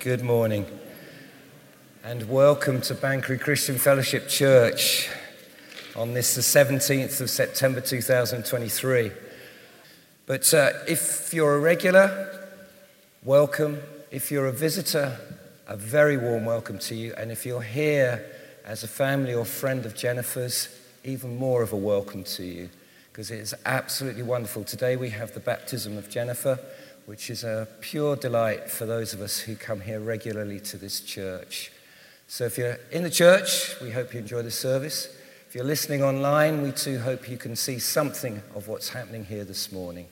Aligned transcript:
Good 0.00 0.22
morning. 0.22 0.64
And 2.02 2.26
welcome 2.26 2.80
to 2.80 2.94
Banchory 2.94 3.38
Christian 3.38 3.76
Fellowship 3.76 4.30
Church 4.30 5.10
on 5.94 6.14
this, 6.14 6.34
the 6.34 6.40
17th 6.40 7.20
of 7.20 7.28
September 7.28 7.82
2023. 7.82 9.12
But 10.24 10.54
uh, 10.54 10.70
if 10.88 11.34
you're 11.34 11.54
a 11.54 11.60
regular, 11.60 12.48
welcome. 13.22 13.82
If 14.10 14.30
you're 14.30 14.46
a 14.46 14.52
visitor, 14.52 15.18
a 15.68 15.76
very 15.76 16.16
warm 16.16 16.46
welcome 16.46 16.78
to 16.78 16.94
you. 16.94 17.12
And 17.18 17.30
if 17.30 17.44
you're 17.44 17.60
here 17.60 18.24
as 18.64 18.82
a 18.82 18.88
family 18.88 19.34
or 19.34 19.44
friend 19.44 19.84
of 19.84 19.94
Jennifer's, 19.94 20.74
even 21.04 21.36
more 21.36 21.62
of 21.62 21.74
a 21.74 21.76
welcome 21.76 22.24
to 22.24 22.42
you 22.42 22.70
because 23.12 23.30
it 23.30 23.40
is 23.40 23.54
absolutely 23.66 24.22
wonderful. 24.22 24.64
Today 24.64 24.96
we 24.96 25.10
have 25.10 25.34
the 25.34 25.40
baptism 25.40 25.98
of 25.98 26.08
Jennifer 26.08 26.58
which 27.10 27.28
is 27.28 27.42
a 27.42 27.66
pure 27.80 28.14
delight 28.14 28.70
for 28.70 28.86
those 28.86 29.12
of 29.12 29.20
us 29.20 29.40
who 29.40 29.56
come 29.56 29.80
here 29.80 29.98
regularly 29.98 30.60
to 30.60 30.76
this 30.76 31.00
church. 31.00 31.72
So 32.28 32.44
if 32.44 32.56
you're 32.56 32.78
in 32.92 33.02
the 33.02 33.10
church, 33.10 33.74
we 33.80 33.90
hope 33.90 34.14
you 34.14 34.20
enjoy 34.20 34.42
the 34.42 34.50
service. 34.52 35.08
If 35.48 35.56
you're 35.56 35.64
listening 35.64 36.04
online, 36.04 36.62
we 36.62 36.70
too 36.70 37.00
hope 37.00 37.28
you 37.28 37.36
can 37.36 37.56
see 37.56 37.80
something 37.80 38.40
of 38.54 38.68
what's 38.68 38.90
happening 38.90 39.24
here 39.24 39.42
this 39.42 39.72
morning. 39.72 40.06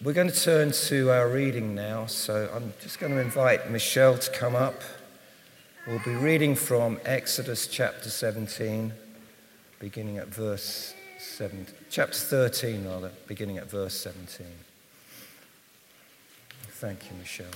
We're 0.00 0.12
going 0.12 0.30
to 0.30 0.40
turn 0.40 0.70
to 0.70 1.10
our 1.10 1.28
reading 1.28 1.74
now, 1.74 2.06
so 2.06 2.48
I'm 2.54 2.72
just 2.80 3.00
going 3.00 3.10
to 3.10 3.20
invite 3.20 3.68
Michelle 3.68 4.16
to 4.16 4.30
come 4.30 4.54
up. 4.54 4.80
We'll 5.88 6.04
be 6.04 6.14
reading 6.14 6.54
from 6.54 7.00
Exodus 7.04 7.66
chapter 7.66 8.10
17, 8.10 8.92
beginning 9.80 10.18
at 10.18 10.28
verse 10.28 10.94
7, 11.18 11.66
chapter 11.90 12.14
13, 12.16 12.86
rather, 12.86 13.10
beginning 13.26 13.58
at 13.58 13.68
verse 13.68 13.94
17. 13.94 14.46
Thank 16.82 17.08
you, 17.08 17.16
Michelle. 17.16 17.46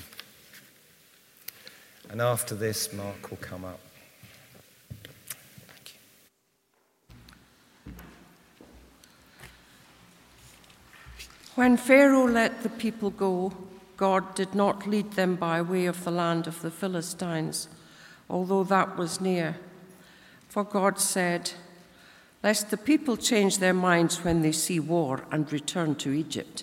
And 2.10 2.22
after 2.22 2.54
this, 2.54 2.92
Mark 2.92 3.28
will 3.28 3.38
come 3.38 3.64
up. 3.64 3.80
When 11.56 11.76
Pharaoh 11.76 12.28
let 12.28 12.62
the 12.62 12.68
people 12.68 13.10
go, 13.10 13.52
God 13.96 14.36
did 14.36 14.54
not 14.54 14.86
lead 14.86 15.14
them 15.14 15.34
by 15.34 15.60
way 15.60 15.86
of 15.86 16.04
the 16.04 16.12
land 16.12 16.46
of 16.46 16.62
the 16.62 16.70
Philistines, 16.70 17.68
although 18.30 18.62
that 18.62 18.96
was 18.96 19.20
near. 19.20 19.56
For 20.48 20.62
God 20.62 21.01
said, 21.01 21.51
Lest 22.45 22.70
the 22.70 22.76
people 22.76 23.16
change 23.16 23.58
their 23.58 23.74
minds 23.74 24.23
when 24.23 24.42
they 24.42 24.52
see 24.52 24.79
war 24.79 25.24
and 25.32 25.52
return 25.52 25.96
to 25.96 26.12
Egypt. 26.12 26.62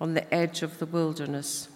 on 0.00 0.14
the 0.14 0.34
edge 0.34 0.62
of 0.62 0.78
the 0.78 0.86
wilderness. 0.86 1.68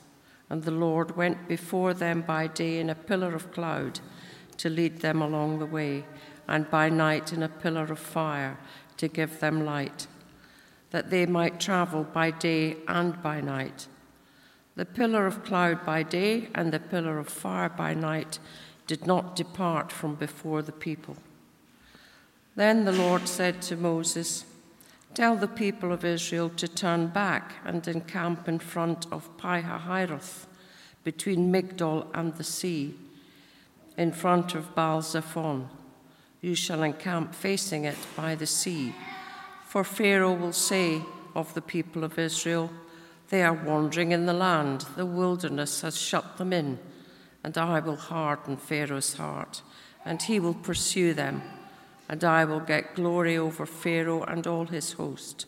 And 0.49 0.65
the 0.65 0.71
Lord 0.71 1.17
went 1.17 1.49
before 1.49 1.95
them 1.95 2.23
by 2.23 2.47
day 2.47 2.81
in 2.81 2.91
a 2.91 2.95
pillar 2.95 3.35
of 3.35 3.53
cloud 3.53 4.01
to 4.57 4.69
lead 4.69 5.01
them 5.01 5.23
along 5.23 5.59
the 5.59 5.67
way, 5.67 6.05
and 6.49 6.69
by 6.71 6.89
night 6.89 7.33
in 7.33 7.43
a 7.43 7.49
pillar 7.49 7.85
of 7.85 7.99
fire 7.99 8.59
to 8.97 9.09
give 9.09 9.41
them 9.41 9.65
light, 9.65 10.07
that 10.91 11.09
they 11.09 11.25
might 11.25 11.61
travel 11.61 12.05
by 12.05 12.31
day 12.31 12.77
and 12.89 13.23
by 13.23 13.41
night. 13.41 13.87
The 14.77 14.85
pillar 14.85 15.27
of 15.27 15.45
cloud 15.45 15.87
by 15.87 16.03
day 16.03 16.49
and 16.55 16.73
the 16.73 16.81
pillar 16.81 17.19
of 17.19 17.29
fire 17.29 17.69
by 17.69 17.95
night 17.95 18.39
did 18.87 19.07
not 19.07 19.37
depart 19.37 19.93
from 19.93 20.17
before 20.17 20.63
the 20.63 20.73
people. 20.73 21.17
Then 22.57 22.85
the 22.85 22.93
Lord 22.93 23.29
said 23.29 23.63
to 23.63 23.77
Moses, 23.77 24.45
Tell 25.13 25.35
the 25.35 25.49
people 25.49 25.93
of 25.93 26.05
Israel 26.05 26.51
to 26.51 26.69
turn 26.69 27.09
back 27.09 27.55
and 27.65 27.87
encamp 27.89 28.49
in 28.49 28.61
front 28.61 29.07
of 29.11 29.37
Pi-hahiroth, 29.39 30.47
between 31.03 31.53
Migdol 31.53 32.07
and 32.15 32.35
the 32.37 32.45
sea, 32.45 32.95
in 33.97 34.13
front 34.13 34.55
of 34.55 34.75
Baal 34.77 35.03
Zephon. 35.03 35.69
You 36.41 36.55
shall 36.55 36.85
encamp 36.85 37.35
facing 37.35 37.85
it 37.85 37.99
by 38.17 38.37
the 38.37 38.47
sea. 38.47 38.95
For 39.67 39.83
Pharaoh 39.83 40.33
will 40.33 40.53
say 40.53 41.03
of 41.35 41.55
the 41.55 41.63
people 41.63 42.05
of 42.05 42.19
Israel, 42.19 42.71
They 43.31 43.43
are 43.43 43.53
wandering 43.53 44.13
in 44.13 44.27
the 44.27 44.33
land, 44.33 44.83
the 44.97 45.07
wilderness 45.07 45.81
has 45.81 46.01
shut 46.01 46.37
them 46.37 46.53
in, 46.53 46.79
and 47.43 47.59
I 47.59 47.81
will 47.81 47.97
harden 47.97 48.57
Pharaoh's 48.57 49.15
heart, 49.15 49.63
and 50.05 50.23
he 50.23 50.39
will 50.39 50.55
pursue 50.55 51.15
them 51.15 51.43
and 52.11 52.25
I 52.25 52.45
will 52.45 52.59
get 52.59 52.97
glory 52.97 53.39
over 53.39 53.65
Pharaoh 53.65 54.25
and 54.25 54.45
all 54.45 54.67
his 54.67 54.95
host. 54.95 55.47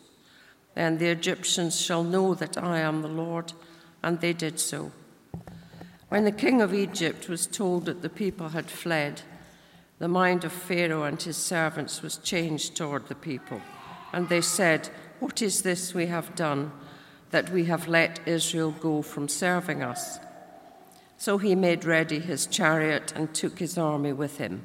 Then 0.75 0.97
the 0.97 1.09
Egyptians 1.09 1.79
shall 1.79 2.05
know 2.05 2.33
that 2.35 2.57
I 2.57 2.79
am 2.79 3.01
the 3.01 3.09
Lord, 3.09 3.51
and 4.01 4.21
they 4.21 4.31
did 4.31 4.61
so. 4.61 4.93
When 6.07 6.23
the 6.23 6.31
king 6.31 6.61
of 6.61 6.73
Egypt 6.73 7.27
was 7.27 7.47
told 7.47 7.83
that 7.85 8.01
the 8.01 8.07
people 8.07 8.49
had 8.49 8.71
fled, 8.71 9.23
the 9.99 10.07
mind 10.07 10.45
of 10.45 10.53
Pharaoh 10.53 11.03
and 11.03 11.21
his 11.21 11.35
servants 11.35 12.01
was 12.01 12.15
changed 12.15 12.77
toward 12.77 13.09
the 13.09 13.15
people, 13.15 13.61
and 14.13 14.29
they 14.29 14.39
said, 14.41 14.89
What 15.19 15.41
is 15.41 15.63
this 15.63 15.93
we 15.93 16.05
have 16.05 16.33
done, 16.33 16.71
that 17.31 17.49
we 17.49 17.65
have 17.65 17.89
let 17.89 18.25
Israel 18.25 18.71
go 18.71 19.01
from 19.01 19.27
serving 19.27 19.83
us? 19.83 20.17
So 21.17 21.37
he 21.39 21.55
made 21.55 21.83
ready 21.83 22.19
his 22.19 22.45
chariot 22.47 23.11
and 23.17 23.33
took 23.33 23.59
his 23.59 23.77
army 23.77 24.13
with 24.13 24.37
him 24.37 24.63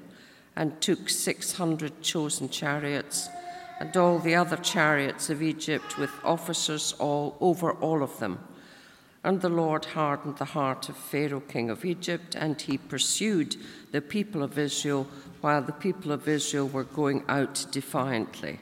and 0.59 0.81
took 0.81 1.09
600 1.09 2.03
chosen 2.03 2.49
chariots 2.49 3.29
and 3.79 3.97
all 3.97 4.19
the 4.19 4.35
other 4.35 4.57
chariots 4.57 5.31
of 5.31 5.41
Egypt 5.41 5.97
with 5.97 6.11
officers 6.25 6.97
all 6.99 7.37
over 7.41 7.73
all 7.75 8.03
of 8.03 8.19
them. 8.19 8.41
And 9.23 9.41
the 9.41 9.49
Lord 9.49 9.85
hardened 9.85 10.39
the 10.39 10.45
heart 10.45 10.89
of 10.89 10.97
Pharaoh, 10.97 11.41
king 11.41 11.71
of 11.71 11.85
Egypt, 11.85 12.35
and 12.35 12.61
he 12.61 12.77
pursued 12.77 13.55
the 13.93 14.01
people 14.01 14.43
of 14.43 14.59
Israel 14.59 15.07
while 15.41 15.63
the 15.63 15.73
people 15.73 16.11
of 16.11 16.27
Israel 16.27 16.67
were 16.67 16.83
going 16.83 17.23
out 17.29 17.65
defiantly. 17.71 18.59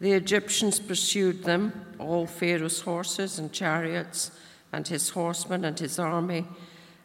The 0.00 0.12
Egyptians 0.12 0.80
pursued 0.80 1.44
them, 1.44 1.94
all 1.98 2.26
Pharaoh's 2.26 2.80
horses 2.80 3.38
and 3.38 3.52
chariots, 3.52 4.30
and 4.72 4.88
his 4.88 5.10
horsemen 5.10 5.66
and 5.66 5.78
his 5.78 5.98
army, 5.98 6.46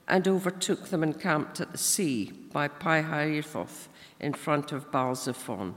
and 0.08 0.26
overtook 0.30 0.88
them 0.88 1.04
and 1.04 1.20
camped 1.20 1.60
at 1.60 1.74
the 1.74 1.78
sea 1.78 2.45
by 2.56 2.70
Pi-hahiroth 2.70 3.90
in 4.22 4.32
front 4.32 4.72
of 4.72 4.90
Baal-zephon. 4.90 5.76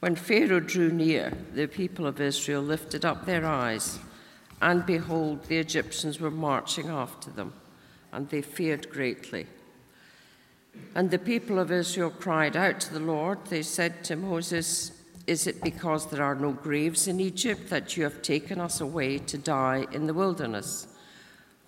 When 0.00 0.16
Pharaoh 0.16 0.58
drew 0.58 0.90
near, 0.90 1.32
the 1.54 1.68
people 1.68 2.08
of 2.08 2.20
Israel 2.20 2.60
lifted 2.60 3.04
up 3.04 3.24
their 3.24 3.46
eyes, 3.46 4.00
and 4.60 4.84
behold, 4.84 5.44
the 5.44 5.58
Egyptians 5.58 6.18
were 6.18 6.28
marching 6.28 6.88
after 6.88 7.30
them, 7.30 7.52
and 8.10 8.28
they 8.28 8.42
feared 8.42 8.90
greatly. 8.90 9.46
And 10.96 11.08
the 11.12 11.20
people 11.20 11.60
of 11.60 11.70
Israel 11.70 12.10
cried 12.10 12.56
out 12.56 12.80
to 12.80 12.92
the 12.92 12.98
Lord. 12.98 13.38
They 13.44 13.62
said 13.62 14.02
to 14.06 14.16
Moses, 14.16 14.90
Is 15.28 15.46
it 15.46 15.62
because 15.62 16.10
there 16.10 16.24
are 16.24 16.34
no 16.34 16.50
graves 16.50 17.06
in 17.06 17.20
Egypt 17.20 17.70
that 17.70 17.96
you 17.96 18.02
have 18.02 18.22
taken 18.22 18.60
us 18.60 18.80
away 18.80 19.18
to 19.18 19.38
die 19.38 19.86
in 19.92 20.08
the 20.08 20.14
wilderness? 20.14 20.88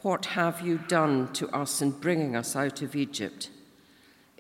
What 0.01 0.27
have 0.27 0.61
you 0.61 0.79
done 0.89 1.33
to 1.35 1.49
us 1.51 1.81
in 1.81 1.93
bringing 1.93 2.35
us 2.35 2.57
out 2.57 2.83
of 2.83 2.97
Egypt? 2.97 3.51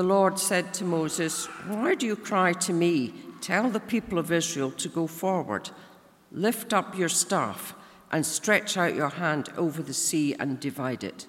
The 0.00 0.06
Lord 0.06 0.38
said 0.38 0.72
to 0.72 0.84
Moses, 0.84 1.44
Why 1.66 1.94
do 1.94 2.06
you 2.06 2.16
cry 2.16 2.54
to 2.54 2.72
me? 2.72 3.12
Tell 3.42 3.68
the 3.68 3.80
people 3.80 4.18
of 4.18 4.32
Israel 4.32 4.70
to 4.70 4.88
go 4.88 5.06
forward. 5.06 5.68
Lift 6.32 6.72
up 6.72 6.96
your 6.96 7.10
staff 7.10 7.74
and 8.10 8.24
stretch 8.24 8.78
out 8.78 8.94
your 8.94 9.10
hand 9.10 9.50
over 9.58 9.82
the 9.82 9.92
sea 9.92 10.34
and 10.40 10.58
divide 10.58 11.04
it, 11.04 11.26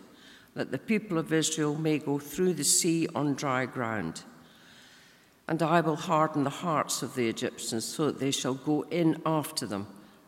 that 0.53 0.71
the 0.71 0.77
people 0.77 1.17
of 1.17 1.33
Israel 1.33 1.75
may 1.75 1.99
go 1.99 2.17
through 2.17 2.53
the 2.53 2.63
sea 2.63 3.09
on 3.13 3.33
dry 3.33 3.65
ground. 3.65 4.23
And 5.49 5.61
I 5.61 5.81
will 5.81 5.97
harden 5.97 6.45
the 6.45 6.49
hearts 6.49 7.03
of 7.03 7.15
the 7.15 7.27
Egyptians 7.27 7.83
so 7.83 8.05
that 8.05 8.19
they 8.21 8.31
shall 8.31 8.53
go 8.53 8.83
in 8.83 9.21
after 9.25 9.65
them, 9.65 9.85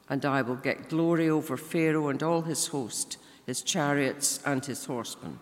and 0.09 0.25
I 0.25 0.41
will 0.41 0.57
get 0.57 0.89
glory 0.89 1.29
over 1.29 1.55
Pharaoh 1.55 2.09
and 2.09 2.21
all 2.21 2.41
his 2.41 2.67
host, 2.67 3.15
his 3.45 3.61
chariots 3.61 4.41
and 4.45 4.65
his 4.65 4.83
horsemen. 4.83 5.39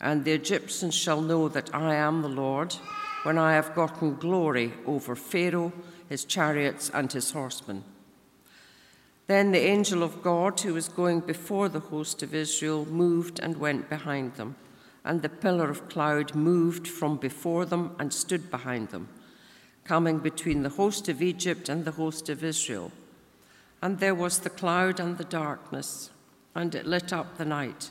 And 0.00 0.24
the 0.24 0.32
Egyptians 0.32 0.94
shall 0.94 1.20
know 1.20 1.48
that 1.48 1.74
I 1.74 1.94
am 1.94 2.22
the 2.22 2.28
Lord 2.28 2.74
when 3.24 3.36
I 3.38 3.54
have 3.54 3.74
gotten 3.74 4.14
glory 4.14 4.72
over 4.86 5.16
Pharaoh, 5.16 5.72
his 6.08 6.24
chariots, 6.24 6.90
and 6.94 7.12
his 7.12 7.32
horsemen. 7.32 7.84
Then 9.26 9.52
the 9.52 9.66
angel 9.66 10.02
of 10.02 10.22
God, 10.22 10.60
who 10.60 10.74
was 10.74 10.88
going 10.88 11.20
before 11.20 11.68
the 11.68 11.80
host 11.80 12.22
of 12.22 12.34
Israel, 12.34 12.86
moved 12.86 13.38
and 13.38 13.58
went 13.58 13.90
behind 13.90 14.34
them. 14.34 14.56
And 15.04 15.22
the 15.22 15.28
pillar 15.28 15.70
of 15.70 15.88
cloud 15.88 16.34
moved 16.34 16.88
from 16.88 17.16
before 17.16 17.64
them 17.64 17.94
and 17.98 18.12
stood 18.12 18.50
behind 18.50 18.88
them, 18.88 19.08
coming 19.84 20.18
between 20.18 20.62
the 20.62 20.70
host 20.70 21.08
of 21.08 21.22
Egypt 21.22 21.68
and 21.68 21.84
the 21.84 21.92
host 21.92 22.28
of 22.28 22.44
Israel. 22.44 22.90
And 23.80 23.98
there 23.98 24.14
was 24.14 24.40
the 24.40 24.50
cloud 24.50 24.98
and 24.98 25.18
the 25.18 25.24
darkness, 25.24 26.10
and 26.54 26.74
it 26.74 26.86
lit 26.86 27.12
up 27.12 27.36
the 27.36 27.44
night, 27.44 27.90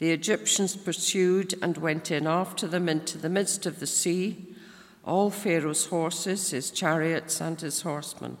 The 0.00 0.12
Egyptians 0.12 0.76
pursued 0.76 1.52
and 1.60 1.76
went 1.76 2.10
in 2.10 2.26
after 2.26 2.66
them 2.66 2.88
into 2.88 3.18
the 3.18 3.28
midst 3.28 3.66
of 3.66 3.80
the 3.80 3.86
sea, 3.86 4.56
all 5.04 5.28
Pharaoh's 5.28 5.86
horses, 5.86 6.52
his 6.52 6.70
chariots, 6.70 7.38
and 7.38 7.60
his 7.60 7.82
horsemen. 7.82 8.38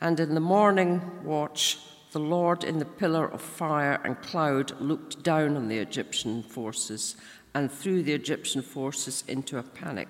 And 0.00 0.18
in 0.18 0.34
the 0.34 0.40
morning 0.40 1.00
watch, 1.22 1.78
the 2.10 2.18
Lord 2.18 2.64
in 2.64 2.80
the 2.80 2.84
pillar 2.84 3.24
of 3.28 3.40
fire 3.40 4.00
and 4.04 4.20
cloud 4.20 4.80
looked 4.80 5.22
down 5.22 5.56
on 5.56 5.68
the 5.68 5.78
Egyptian 5.78 6.42
forces 6.42 7.14
and 7.54 7.70
threw 7.70 8.02
the 8.02 8.12
Egyptian 8.12 8.60
forces 8.60 9.22
into 9.28 9.58
a 9.58 9.62
panic, 9.62 10.08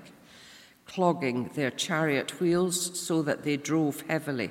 clogging 0.86 1.50
their 1.54 1.72
chariot 1.72 2.40
wheels 2.40 2.98
so 2.98 3.20
that 3.20 3.42
they 3.42 3.58
drove 3.58 4.00
heavily. 4.08 4.48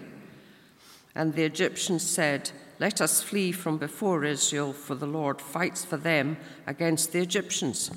And 1.16 1.33
the 1.33 1.44
Egyptians 1.44 2.04
said, 2.04 2.51
Let 2.83 3.00
us 3.00 3.24
flee 3.24 3.53
from 3.53 3.77
before 3.77 4.25
Israel, 4.25 4.74
for 4.74 4.94
the 4.94 5.07
Lord 5.07 5.39
fights 5.39 5.85
for 5.85 5.95
them 5.95 6.35
against 6.68 7.13
the 7.13 7.21
Egyptians. 7.21 7.89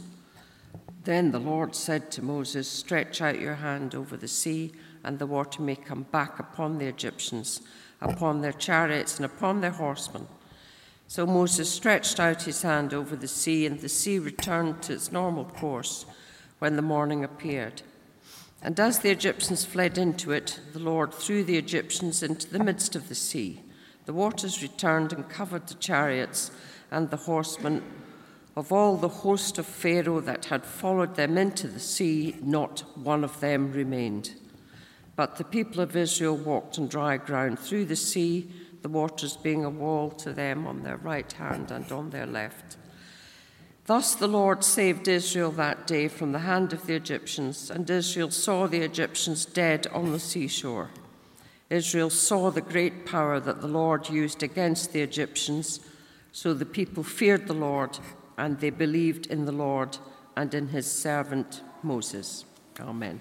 Then 1.03 1.33
the 1.33 1.41
Lord 1.41 1.75
said 1.75 2.12
to 2.12 2.23
Moses, 2.23 2.69
Stretch 2.69 3.21
out 3.21 3.41
your 3.41 3.56
hand 3.56 3.97
over 3.97 4.17
the 4.17 4.29
sea 4.29 4.71
and 5.03 5.19
the 5.19 5.27
water 5.27 5.61
may 5.61 5.75
come 5.75 6.05
back 6.12 6.38
upon 6.38 6.79
the 6.79 6.87
Egyptians, 6.87 7.62
upon 8.00 8.43
their 8.43 8.53
chariots, 8.53 9.17
and 9.17 9.27
upon 9.27 9.61
their 9.61 9.73
horsemen. 9.73 10.29
So 11.09 11.27
Moses 11.27 11.69
stretched 11.69 12.21
out 12.21 12.43
his 12.43 12.62
hand 12.62 12.94
over 12.94 13.17
the 13.17 13.27
sea, 13.27 13.67
and 13.67 13.81
the 13.81 13.88
sea 13.88 14.21
returned 14.21 14.83
to 14.83 14.93
its 14.93 15.11
normal 15.11 15.47
course 15.47 16.06
when 16.61 16.77
the 16.77 16.81
morning 16.81 17.25
appeared. 17.25 17.83
And 18.62 18.79
as 18.79 19.00
the 19.00 19.11
Egyptians 19.11 19.65
fled 19.65 19.99
into 19.99 20.31
it, 20.31 20.61
the 20.73 20.79
Lord 20.79 21.12
threw 21.12 21.43
the 21.43 21.59
Egyptians 21.59 22.23
into 22.23 22.49
the 22.49 22.62
midst 22.62 22.94
of 22.94 23.09
the 23.09 23.17
sea. 23.17 23.62
The 24.06 24.12
waters 24.12 24.62
returned 24.62 25.12
and 25.12 25.29
covered 25.29 25.67
the 25.67 25.75
chariots 25.75 26.50
and 26.91 27.11
the 27.11 27.17
horsemen 27.17 27.82
of 28.56 28.73
all 28.73 28.97
the 28.97 29.08
host 29.08 29.58
of 29.58 29.67
Pharaoh 29.67 30.20
that 30.20 30.47
had 30.47 30.64
followed 30.64 31.17
them 31.17 31.37
into 31.37 31.69
the 31.69 31.81
sea, 31.81 32.37
not 32.41 32.85
one 32.97 33.23
of 33.23 33.41
them 33.41 33.70
remained. 33.70 34.35
But 35.14 35.37
the 35.37 35.44
people 35.44 35.81
of 35.81 35.94
Israel 35.94 36.37
walked 36.37 36.79
on 36.79 36.88
dry 36.88 37.19
ground 37.19 37.58
through 37.58 37.87
the 37.87 37.97
sea, 37.97 38.50
the 38.82 38.88
waters 38.88 39.37
being 39.37 39.64
a 39.64 39.70
wall 39.70 40.11
to 40.11 40.32
them 40.32 40.67
on 40.67 40.82
their 40.82 40.97
right 40.97 41.31
hand 41.32 41.70
and 41.70 41.91
on 41.93 42.11
their 42.11 42.26
left. 42.26 42.76
Thus 43.85 44.14
the 44.14 44.29
Lord 44.29 44.64
saved 44.64 45.06
Israel 45.06 45.50
that 45.52 45.87
day 45.87 46.09
from 46.09 46.32
the 46.32 46.41
hand 46.41 46.73
of 46.73 46.87
the 46.87 46.94
Egyptians, 46.94 47.70
and 47.70 47.88
Israel 47.88 48.31
saw 48.31 48.67
the 48.67 48.81
Egyptians 48.81 49.44
dead 49.44 49.87
on 49.88 50.12
the 50.12 50.19
seashore. 50.19 50.91
Israel 51.69 52.11
saw 52.11 52.51
the 52.51 52.61
great 52.61 53.05
power 53.05 53.41
that 53.41 53.61
the 53.61 53.67
Lord 53.67 54.09
used 54.09 54.43
against 54.43 54.93
the 54.93 55.01
Egyptians, 55.03 55.81
so 56.33 56.55
the 56.55 56.67
people 56.67 57.03
feared 57.03 57.47
the 57.47 57.55
Lord, 57.55 57.99
and 58.39 58.61
they 58.61 58.71
believed 58.71 59.27
in 59.27 59.47
the 59.47 59.53
Lord 59.53 59.99
and 60.37 60.53
in 60.55 60.69
his 60.69 60.91
servant 60.91 61.63
Moses. 61.83 62.45
Amen. 62.81 63.21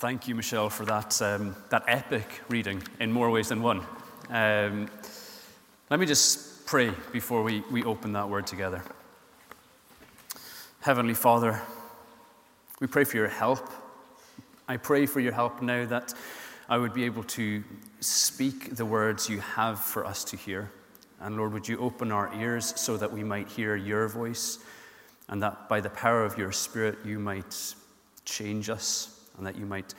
Thank 0.00 0.28
you, 0.28 0.34
Michelle, 0.36 0.70
for 0.70 0.84
that, 0.84 1.20
um, 1.20 1.56
that 1.70 1.82
epic 1.88 2.40
reading 2.48 2.82
in 3.00 3.10
more 3.10 3.30
ways 3.30 3.48
than 3.48 3.60
one. 3.60 3.84
Um, 4.30 4.88
let 5.90 5.98
me 5.98 6.06
just 6.06 6.66
pray 6.66 6.92
before 7.12 7.42
we, 7.42 7.64
we 7.70 7.82
open 7.82 8.12
that 8.12 8.28
word 8.28 8.46
together. 8.46 8.82
Heavenly 10.80 11.14
Father, 11.14 11.60
we 12.80 12.86
pray 12.86 13.04
for 13.04 13.16
your 13.16 13.28
help. 13.28 13.68
I 14.70 14.76
pray 14.76 15.06
for 15.06 15.20
your 15.20 15.32
help 15.32 15.62
now 15.62 15.86
that 15.86 16.12
I 16.68 16.76
would 16.76 16.92
be 16.92 17.04
able 17.04 17.24
to 17.24 17.64
speak 18.00 18.76
the 18.76 18.84
words 18.84 19.26
you 19.26 19.40
have 19.40 19.80
for 19.80 20.04
us 20.04 20.24
to 20.24 20.36
hear. 20.36 20.70
And 21.20 21.38
Lord, 21.38 21.54
would 21.54 21.66
you 21.66 21.78
open 21.78 22.12
our 22.12 22.30
ears 22.34 22.78
so 22.78 22.98
that 22.98 23.10
we 23.10 23.24
might 23.24 23.48
hear 23.48 23.76
your 23.76 24.08
voice 24.08 24.58
and 25.30 25.42
that 25.42 25.70
by 25.70 25.80
the 25.80 25.88
power 25.88 26.22
of 26.22 26.36
your 26.36 26.52
Spirit 26.52 26.98
you 27.02 27.18
might 27.18 27.74
change 28.26 28.68
us 28.68 29.26
and 29.38 29.46
that 29.46 29.56
you 29.56 29.64
might 29.64 29.94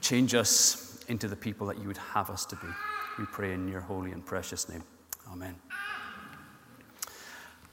change 0.00 0.34
us 0.34 1.04
into 1.08 1.28
the 1.28 1.36
people 1.36 1.66
that 1.66 1.78
you 1.78 1.86
would 1.86 1.98
have 1.98 2.30
us 2.30 2.46
to 2.46 2.56
be. 2.56 2.68
We 3.18 3.26
pray 3.26 3.52
in 3.52 3.68
your 3.68 3.82
holy 3.82 4.12
and 4.12 4.24
precious 4.24 4.70
name. 4.70 4.84
Amen. 5.30 5.54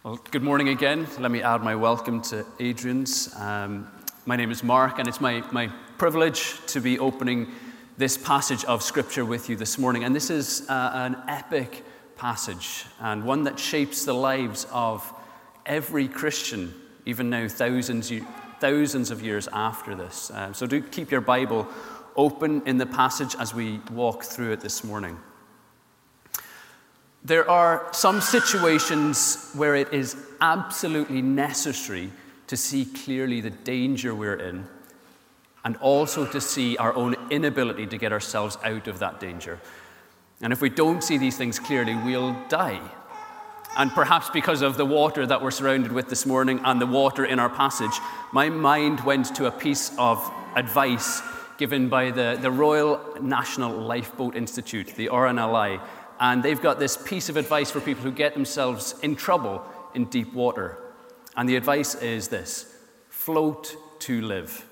Well, 0.03 0.19
good 0.31 0.43
morning 0.43 0.67
again. 0.67 1.07
Let 1.17 1.31
me 1.31 1.41
add 1.41 1.63
my 1.63 1.75
welcome 1.75 2.21
to 2.23 2.45
Adrian's. 2.59 3.33
Um, 3.37 3.87
my 4.27 4.35
name 4.35 4.49
is 4.49 4.63
Mark, 4.63 4.97
and 4.97 5.07
it's 5.07 5.21
my, 5.21 5.43
my 5.51 5.67
privilege 5.99 6.59
to 6.65 6.81
be 6.81 6.97
opening 6.97 7.51
this 7.97 8.17
passage 8.17 8.65
of 8.65 8.81
Scripture 8.81 9.23
with 9.23 9.49
you 9.49 9.55
this 9.55 9.77
morning. 9.77 10.03
And 10.03 10.15
this 10.15 10.31
is 10.31 10.67
uh, 10.67 10.91
an 10.95 11.15
epic 11.27 11.85
passage, 12.17 12.85
and 12.99 13.23
one 13.23 13.43
that 13.43 13.59
shapes 13.59 14.03
the 14.03 14.13
lives 14.13 14.65
of 14.71 15.13
every 15.67 16.07
Christian, 16.07 16.73
even 17.05 17.29
now, 17.29 17.47
thousands, 17.47 18.11
thousands 18.59 19.11
of 19.11 19.21
years 19.21 19.47
after 19.53 19.93
this. 19.93 20.31
Um, 20.33 20.55
so 20.55 20.65
do 20.65 20.81
keep 20.81 21.11
your 21.11 21.21
Bible 21.21 21.67
open 22.15 22.63
in 22.65 22.79
the 22.79 22.87
passage 22.87 23.35
as 23.37 23.53
we 23.53 23.79
walk 23.91 24.23
through 24.23 24.53
it 24.53 24.59
this 24.59 24.83
morning. 24.83 25.19
There 27.23 27.47
are 27.47 27.87
some 27.91 28.21
situations 28.21 29.51
where 29.53 29.75
it 29.75 29.93
is 29.93 30.17
absolutely 30.41 31.21
necessary 31.21 32.11
to 32.47 32.57
see 32.57 32.85
clearly 32.85 33.41
the 33.41 33.49
danger 33.49 34.13
we're 34.13 34.35
in 34.35 34.67
and 35.63 35.77
also 35.77 36.25
to 36.27 36.39
see 36.39 36.77
our 36.77 36.93
own 36.93 37.15
inability 37.31 37.87
to 37.87 37.97
get 37.97 38.13
ourselves 38.13 38.57
out 38.63 38.87
of 38.87 38.99
that 38.99 39.19
danger. 39.19 39.59
And 40.41 40.53
if 40.53 40.61
we 40.61 40.69
don't 40.69 41.03
see 41.03 41.17
these 41.17 41.37
things 41.37 41.59
clearly, 41.59 41.95
we'll 41.95 42.33
die. 42.49 42.81
And 43.77 43.91
perhaps 43.91 44.29
because 44.29 44.61
of 44.61 44.77
the 44.77 44.85
water 44.85 45.25
that 45.25 45.41
we're 45.41 45.51
surrounded 45.51 45.91
with 45.91 46.07
this 46.07 46.25
morning 46.25 46.61
and 46.63 46.79
the 46.79 46.85
water 46.85 47.25
in 47.25 47.39
our 47.39 47.49
passage, 47.49 47.99
my 48.31 48.47
mind 48.49 49.01
went 49.01 49.35
to 49.35 49.47
a 49.47 49.51
piece 49.51 49.91
of 49.97 50.31
advice 50.55 51.21
given 51.57 51.89
by 51.89 52.11
the, 52.11 52.37
the 52.41 52.51
Royal 52.51 53.01
National 53.19 53.71
Lifeboat 53.71 54.35
Institute, 54.35 54.93
the 54.95 55.07
RNLI. 55.07 55.81
And 56.19 56.43
they've 56.43 56.61
got 56.61 56.79
this 56.79 56.95
piece 56.95 57.27
of 57.27 57.37
advice 57.37 57.71
for 57.71 57.81
people 57.81 58.03
who 58.03 58.11
get 58.11 58.33
themselves 58.33 58.95
in 59.01 59.15
trouble 59.15 59.63
in 59.93 60.05
deep 60.05 60.33
water. 60.33 60.77
And 61.35 61.47
the 61.49 61.55
advice 61.55 61.95
is 61.95 62.27
this 62.27 62.73
float 63.09 63.75
to 63.99 64.21
live. 64.21 64.65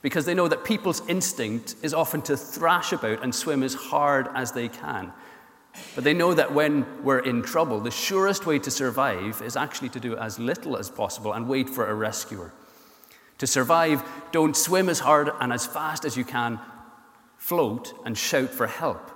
Because 0.00 0.24
they 0.24 0.34
know 0.34 0.48
that 0.48 0.64
people's 0.64 1.06
instinct 1.08 1.74
is 1.82 1.92
often 1.92 2.22
to 2.22 2.36
thrash 2.36 2.92
about 2.92 3.22
and 3.22 3.34
swim 3.34 3.62
as 3.62 3.74
hard 3.74 4.28
as 4.34 4.52
they 4.52 4.68
can. 4.68 5.12
But 5.94 6.04
they 6.04 6.14
know 6.14 6.34
that 6.34 6.54
when 6.54 6.86
we're 7.02 7.18
in 7.18 7.42
trouble, 7.42 7.80
the 7.80 7.90
surest 7.90 8.46
way 8.46 8.58
to 8.60 8.70
survive 8.70 9.42
is 9.42 9.56
actually 9.56 9.88
to 9.90 10.00
do 10.00 10.16
as 10.16 10.38
little 10.38 10.76
as 10.76 10.90
possible 10.90 11.32
and 11.32 11.48
wait 11.48 11.68
for 11.68 11.88
a 11.88 11.94
rescuer. 11.94 12.52
To 13.38 13.46
survive, 13.46 14.02
don't 14.32 14.56
swim 14.56 14.88
as 14.88 15.00
hard 15.00 15.30
and 15.40 15.52
as 15.52 15.66
fast 15.66 16.04
as 16.04 16.16
you 16.16 16.24
can, 16.24 16.58
float 17.36 17.92
and 18.04 18.16
shout 18.16 18.50
for 18.50 18.66
help. 18.66 19.10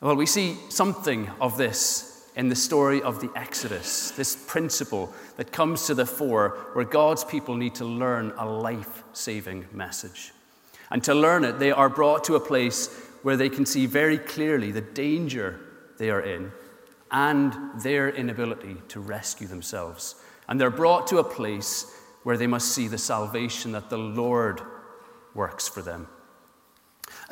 Well, 0.00 0.16
we 0.16 0.26
see 0.26 0.56
something 0.68 1.30
of 1.40 1.56
this 1.56 2.15
in 2.36 2.50
the 2.50 2.54
story 2.54 3.02
of 3.02 3.20
the 3.20 3.30
Exodus, 3.34 4.10
this 4.10 4.36
principle 4.36 5.12
that 5.38 5.50
comes 5.50 5.86
to 5.86 5.94
the 5.94 6.04
fore 6.04 6.50
where 6.74 6.84
God's 6.84 7.24
people 7.24 7.56
need 7.56 7.74
to 7.76 7.84
learn 7.86 8.32
a 8.36 8.46
life 8.46 9.02
saving 9.14 9.66
message. 9.72 10.32
And 10.90 11.02
to 11.04 11.14
learn 11.14 11.44
it, 11.44 11.58
they 11.58 11.72
are 11.72 11.88
brought 11.88 12.24
to 12.24 12.34
a 12.34 12.40
place 12.40 12.94
where 13.22 13.38
they 13.38 13.48
can 13.48 13.64
see 13.64 13.86
very 13.86 14.18
clearly 14.18 14.70
the 14.70 14.82
danger 14.82 15.58
they 15.98 16.10
are 16.10 16.20
in 16.20 16.52
and 17.10 17.80
their 17.80 18.10
inability 18.10 18.76
to 18.88 19.00
rescue 19.00 19.46
themselves. 19.46 20.16
And 20.46 20.60
they're 20.60 20.70
brought 20.70 21.06
to 21.08 21.18
a 21.18 21.24
place 21.24 21.92
where 22.22 22.36
they 22.36 22.46
must 22.46 22.72
see 22.72 22.86
the 22.86 22.98
salvation 22.98 23.72
that 23.72 23.88
the 23.88 23.98
Lord 23.98 24.60
works 25.34 25.66
for 25.68 25.80
them. 25.80 26.08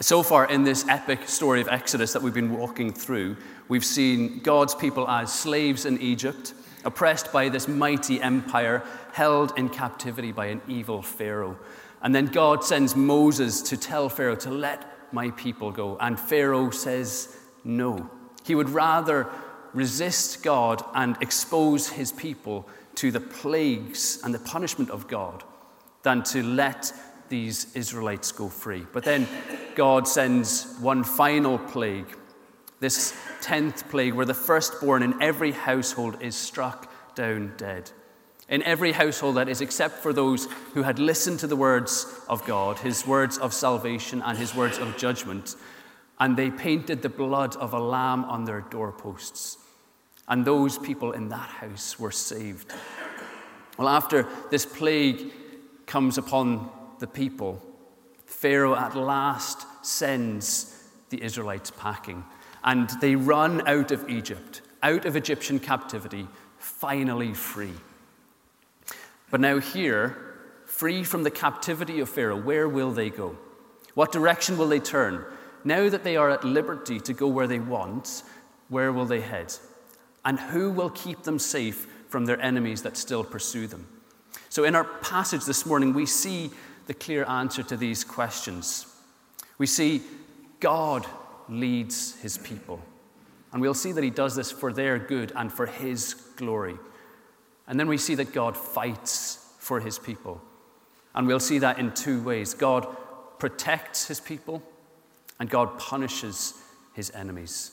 So 0.00 0.22
far 0.22 0.46
in 0.46 0.64
this 0.64 0.86
epic 0.88 1.28
story 1.28 1.60
of 1.60 1.68
Exodus 1.68 2.12
that 2.12 2.22
we've 2.22 2.34
been 2.34 2.56
walking 2.56 2.92
through, 2.92 3.36
we've 3.68 3.84
seen 3.84 4.40
God's 4.40 4.74
people 4.74 5.08
as 5.08 5.32
slaves 5.32 5.86
in 5.86 6.00
Egypt, 6.00 6.54
oppressed 6.84 7.32
by 7.32 7.48
this 7.48 7.68
mighty 7.68 8.20
empire, 8.20 8.82
held 9.12 9.56
in 9.58 9.68
captivity 9.68 10.32
by 10.32 10.46
an 10.46 10.60
evil 10.68 11.02
Pharaoh. 11.02 11.56
And 12.02 12.14
then 12.14 12.26
God 12.26 12.62
sends 12.62 12.94
Moses 12.94 13.62
to 13.62 13.76
tell 13.76 14.08
Pharaoh 14.08 14.36
to 14.36 14.50
let 14.50 15.12
my 15.12 15.30
people 15.30 15.70
go. 15.70 15.96
And 16.00 16.20
Pharaoh 16.20 16.70
says 16.70 17.34
no. 17.64 18.10
He 18.44 18.54
would 18.54 18.68
rather 18.68 19.28
resist 19.72 20.42
God 20.42 20.84
and 20.94 21.16
expose 21.20 21.88
his 21.88 22.12
people 22.12 22.68
to 22.96 23.10
the 23.10 23.20
plagues 23.20 24.20
and 24.22 24.34
the 24.34 24.38
punishment 24.38 24.90
of 24.90 25.08
God 25.08 25.42
than 26.02 26.22
to 26.24 26.42
let 26.42 26.92
these 27.28 27.74
Israelites 27.74 28.30
go 28.32 28.48
free. 28.48 28.86
But 28.92 29.04
then 29.04 29.26
God 29.74 30.06
sends 30.06 30.76
one 30.78 31.02
final 31.02 31.58
plague, 31.58 32.16
this 32.84 33.14
tenth 33.40 33.88
plague, 33.88 34.12
where 34.12 34.26
the 34.26 34.34
firstborn 34.34 35.02
in 35.02 35.22
every 35.22 35.52
household 35.52 36.18
is 36.20 36.36
struck 36.36 36.92
down 37.14 37.54
dead. 37.56 37.90
In 38.46 38.62
every 38.62 38.92
household, 38.92 39.36
that 39.36 39.48
is, 39.48 39.62
except 39.62 40.02
for 40.02 40.12
those 40.12 40.48
who 40.74 40.82
had 40.82 40.98
listened 40.98 41.40
to 41.40 41.46
the 41.46 41.56
words 41.56 42.06
of 42.28 42.44
God, 42.44 42.78
his 42.78 43.06
words 43.06 43.38
of 43.38 43.54
salvation 43.54 44.20
and 44.20 44.36
his 44.36 44.54
words 44.54 44.76
of 44.76 44.98
judgment, 44.98 45.56
and 46.20 46.36
they 46.36 46.50
painted 46.50 47.00
the 47.00 47.08
blood 47.08 47.56
of 47.56 47.72
a 47.72 47.80
lamb 47.80 48.26
on 48.26 48.44
their 48.44 48.60
doorposts. 48.60 49.56
And 50.28 50.44
those 50.44 50.76
people 50.76 51.12
in 51.12 51.30
that 51.30 51.48
house 51.48 51.98
were 51.98 52.12
saved. 52.12 52.70
Well, 53.78 53.88
after 53.88 54.28
this 54.50 54.66
plague 54.66 55.32
comes 55.86 56.18
upon 56.18 56.68
the 56.98 57.06
people, 57.06 57.62
Pharaoh 58.26 58.76
at 58.76 58.94
last 58.94 59.66
sends 59.82 60.86
the 61.08 61.22
Israelites 61.22 61.70
packing. 61.70 62.24
And 62.64 62.88
they 63.00 63.14
run 63.14 63.66
out 63.68 63.92
of 63.92 64.08
Egypt, 64.08 64.62
out 64.82 65.04
of 65.04 65.16
Egyptian 65.16 65.58
captivity, 65.58 66.26
finally 66.58 67.34
free. 67.34 67.74
But 69.30 69.40
now, 69.40 69.58
here, 69.58 70.16
free 70.64 71.04
from 71.04 71.22
the 71.22 71.30
captivity 71.30 72.00
of 72.00 72.08
Pharaoh, 72.08 72.40
where 72.40 72.68
will 72.68 72.90
they 72.90 73.10
go? 73.10 73.36
What 73.94 74.12
direction 74.12 74.56
will 74.56 74.68
they 74.68 74.80
turn? 74.80 75.24
Now 75.62 75.88
that 75.88 76.04
they 76.04 76.16
are 76.16 76.30
at 76.30 76.44
liberty 76.44 77.00
to 77.00 77.12
go 77.12 77.26
where 77.26 77.46
they 77.46 77.58
want, 77.58 78.22
where 78.68 78.92
will 78.92 79.06
they 79.06 79.20
head? 79.20 79.54
And 80.24 80.38
who 80.38 80.70
will 80.70 80.90
keep 80.90 81.22
them 81.22 81.38
safe 81.38 81.86
from 82.08 82.24
their 82.24 82.40
enemies 82.40 82.82
that 82.82 82.96
still 82.96 83.24
pursue 83.24 83.66
them? 83.66 83.86
So, 84.48 84.64
in 84.64 84.74
our 84.74 84.84
passage 84.84 85.44
this 85.44 85.66
morning, 85.66 85.94
we 85.94 86.06
see 86.06 86.50
the 86.86 86.94
clear 86.94 87.24
answer 87.24 87.62
to 87.62 87.76
these 87.76 88.04
questions. 88.04 88.86
We 89.58 89.66
see 89.66 90.02
God 90.60 91.06
leads 91.48 92.20
his 92.20 92.38
people. 92.38 92.80
And 93.52 93.60
we'll 93.60 93.74
see 93.74 93.92
that 93.92 94.02
he 94.02 94.10
does 94.10 94.34
this 94.34 94.50
for 94.50 94.72
their 94.72 94.98
good 94.98 95.32
and 95.36 95.52
for 95.52 95.66
his 95.66 96.14
glory. 96.36 96.76
And 97.66 97.78
then 97.78 97.88
we 97.88 97.98
see 97.98 98.14
that 98.16 98.32
God 98.32 98.56
fights 98.56 99.54
for 99.58 99.80
his 99.80 99.98
people. 99.98 100.40
And 101.14 101.26
we'll 101.26 101.40
see 101.40 101.58
that 101.58 101.78
in 101.78 101.92
two 101.92 102.22
ways 102.22 102.54
God 102.54 102.86
protects 103.38 104.08
his 104.08 104.20
people, 104.20 104.62
and 105.38 105.48
God 105.48 105.78
punishes 105.78 106.54
his 106.94 107.10
enemies. 107.10 107.72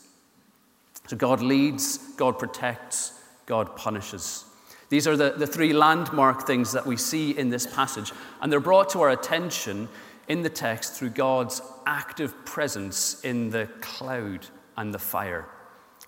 So 1.08 1.18
God 1.18 1.42
leads, 1.42 1.98
God 2.16 2.38
protects, 2.38 3.14
God 3.46 3.76
punishes. 3.76 4.46
These 4.90 5.08
are 5.08 5.16
the, 5.16 5.32
the 5.32 5.48
three 5.48 5.74
landmark 5.74 6.46
things 6.46 6.74
that 6.74 6.86
we 6.86 6.98
see 6.98 7.32
in 7.38 7.50
this 7.50 7.66
passage, 7.66 8.12
and 8.42 8.52
they're 8.52 8.60
brought 8.60 8.90
to 8.92 9.02
our 9.02 9.10
attention 9.10 9.88
in 10.32 10.44
the 10.44 10.50
text 10.50 10.94
through 10.94 11.10
God's 11.10 11.62
active 11.86 12.46
presence 12.46 13.20
in 13.26 13.50
the 13.50 13.68
cloud 13.82 14.48
and 14.78 14.94
the 14.94 15.00
fire. 15.00 15.46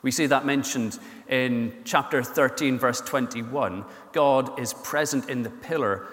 We 0.01 0.11
see 0.11 0.27
that 0.27 0.45
mentioned 0.45 0.97
in 1.27 1.81
chapter 1.83 2.23
13, 2.23 2.79
verse 2.79 3.01
21. 3.01 3.83
God 4.13 4.57
is 4.57 4.73
present 4.75 5.29
in 5.29 5.43
the 5.43 5.49
pillar, 5.49 6.07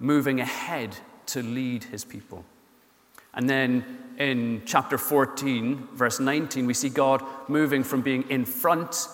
moving 0.00 0.40
ahead 0.40 0.96
to 1.26 1.40
lead 1.40 1.84
his 1.84 2.04
people. 2.04 2.44
And 3.32 3.48
then 3.48 3.84
in 4.18 4.62
chapter 4.66 4.98
14, 4.98 5.86
verse 5.94 6.18
19, 6.18 6.66
we 6.66 6.74
see 6.74 6.88
God 6.88 7.22
moving 7.46 7.84
from 7.84 8.02
being 8.02 8.28
in 8.28 8.44
front 8.44 9.06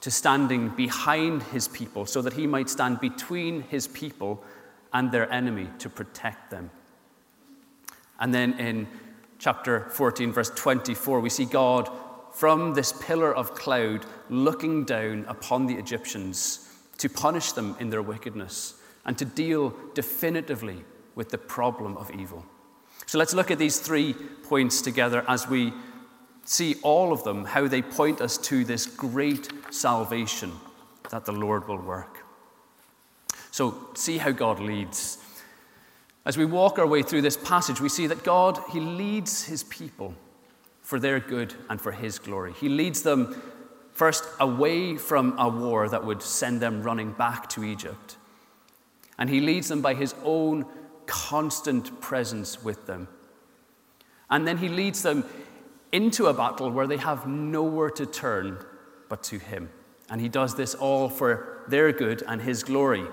to 0.00 0.12
standing 0.12 0.68
behind 0.68 1.42
his 1.42 1.66
people 1.66 2.06
so 2.06 2.22
that 2.22 2.34
he 2.34 2.46
might 2.46 2.70
stand 2.70 3.00
between 3.00 3.62
his 3.62 3.88
people 3.88 4.44
and 4.92 5.10
their 5.10 5.28
enemy 5.32 5.68
to 5.80 5.88
protect 5.88 6.52
them. 6.52 6.70
And 8.20 8.32
then 8.32 8.58
in 8.58 8.86
chapter 9.38 9.88
14, 9.90 10.32
verse 10.32 10.50
24, 10.50 11.20
we 11.20 11.30
see 11.30 11.44
God 11.44 11.90
from 12.32 12.74
this 12.74 12.92
pillar 12.92 13.34
of 13.34 13.54
cloud 13.54 14.04
looking 14.28 14.84
down 14.84 15.24
upon 15.28 15.66
the 15.66 15.74
Egyptians 15.74 16.68
to 16.98 17.08
punish 17.08 17.52
them 17.52 17.76
in 17.80 17.90
their 17.90 18.02
wickedness 18.02 18.74
and 19.04 19.16
to 19.18 19.24
deal 19.24 19.74
definitively 19.94 20.84
with 21.14 21.30
the 21.30 21.38
problem 21.38 21.96
of 21.96 22.10
evil. 22.10 22.44
So 23.06 23.18
let's 23.18 23.34
look 23.34 23.50
at 23.50 23.58
these 23.58 23.78
three 23.78 24.14
points 24.14 24.80
together 24.82 25.24
as 25.28 25.48
we 25.48 25.72
see 26.44 26.76
all 26.82 27.12
of 27.12 27.24
them, 27.24 27.44
how 27.44 27.68
they 27.68 27.82
point 27.82 28.20
us 28.20 28.36
to 28.38 28.64
this 28.64 28.86
great 28.86 29.48
salvation 29.70 30.52
that 31.10 31.24
the 31.24 31.32
Lord 31.32 31.68
will 31.68 31.78
work. 31.78 32.18
So, 33.50 33.90
see 33.94 34.18
how 34.18 34.32
God 34.32 34.58
leads. 34.58 35.18
As 36.26 36.38
we 36.38 36.46
walk 36.46 36.78
our 36.78 36.86
way 36.86 37.02
through 37.02 37.22
this 37.22 37.36
passage, 37.36 37.80
we 37.80 37.90
see 37.90 38.06
that 38.06 38.24
God, 38.24 38.58
He 38.72 38.80
leads 38.80 39.44
His 39.44 39.62
people 39.64 40.14
for 40.80 40.98
their 40.98 41.20
good 41.20 41.54
and 41.68 41.80
for 41.80 41.92
His 41.92 42.18
glory. 42.18 42.52
He 42.54 42.68
leads 42.68 43.02
them 43.02 43.40
first 43.92 44.24
away 44.40 44.96
from 44.96 45.38
a 45.38 45.48
war 45.48 45.88
that 45.88 46.04
would 46.04 46.22
send 46.22 46.60
them 46.60 46.82
running 46.82 47.12
back 47.12 47.48
to 47.50 47.64
Egypt. 47.64 48.16
And 49.18 49.28
He 49.28 49.40
leads 49.40 49.68
them 49.68 49.82
by 49.82 49.94
His 49.94 50.14
own 50.24 50.64
constant 51.06 52.00
presence 52.00 52.64
with 52.64 52.86
them. 52.86 53.08
And 54.30 54.48
then 54.48 54.56
He 54.56 54.68
leads 54.70 55.02
them 55.02 55.24
into 55.92 56.26
a 56.26 56.34
battle 56.34 56.70
where 56.70 56.86
they 56.86 56.96
have 56.96 57.26
nowhere 57.26 57.90
to 57.90 58.06
turn 58.06 58.58
but 59.10 59.22
to 59.24 59.38
Him. 59.38 59.68
And 60.08 60.22
He 60.22 60.30
does 60.30 60.54
this 60.54 60.74
all 60.74 61.10
for 61.10 61.64
their 61.68 61.92
good 61.92 62.22
and 62.26 62.40
His 62.40 62.62
glory. 62.62 63.04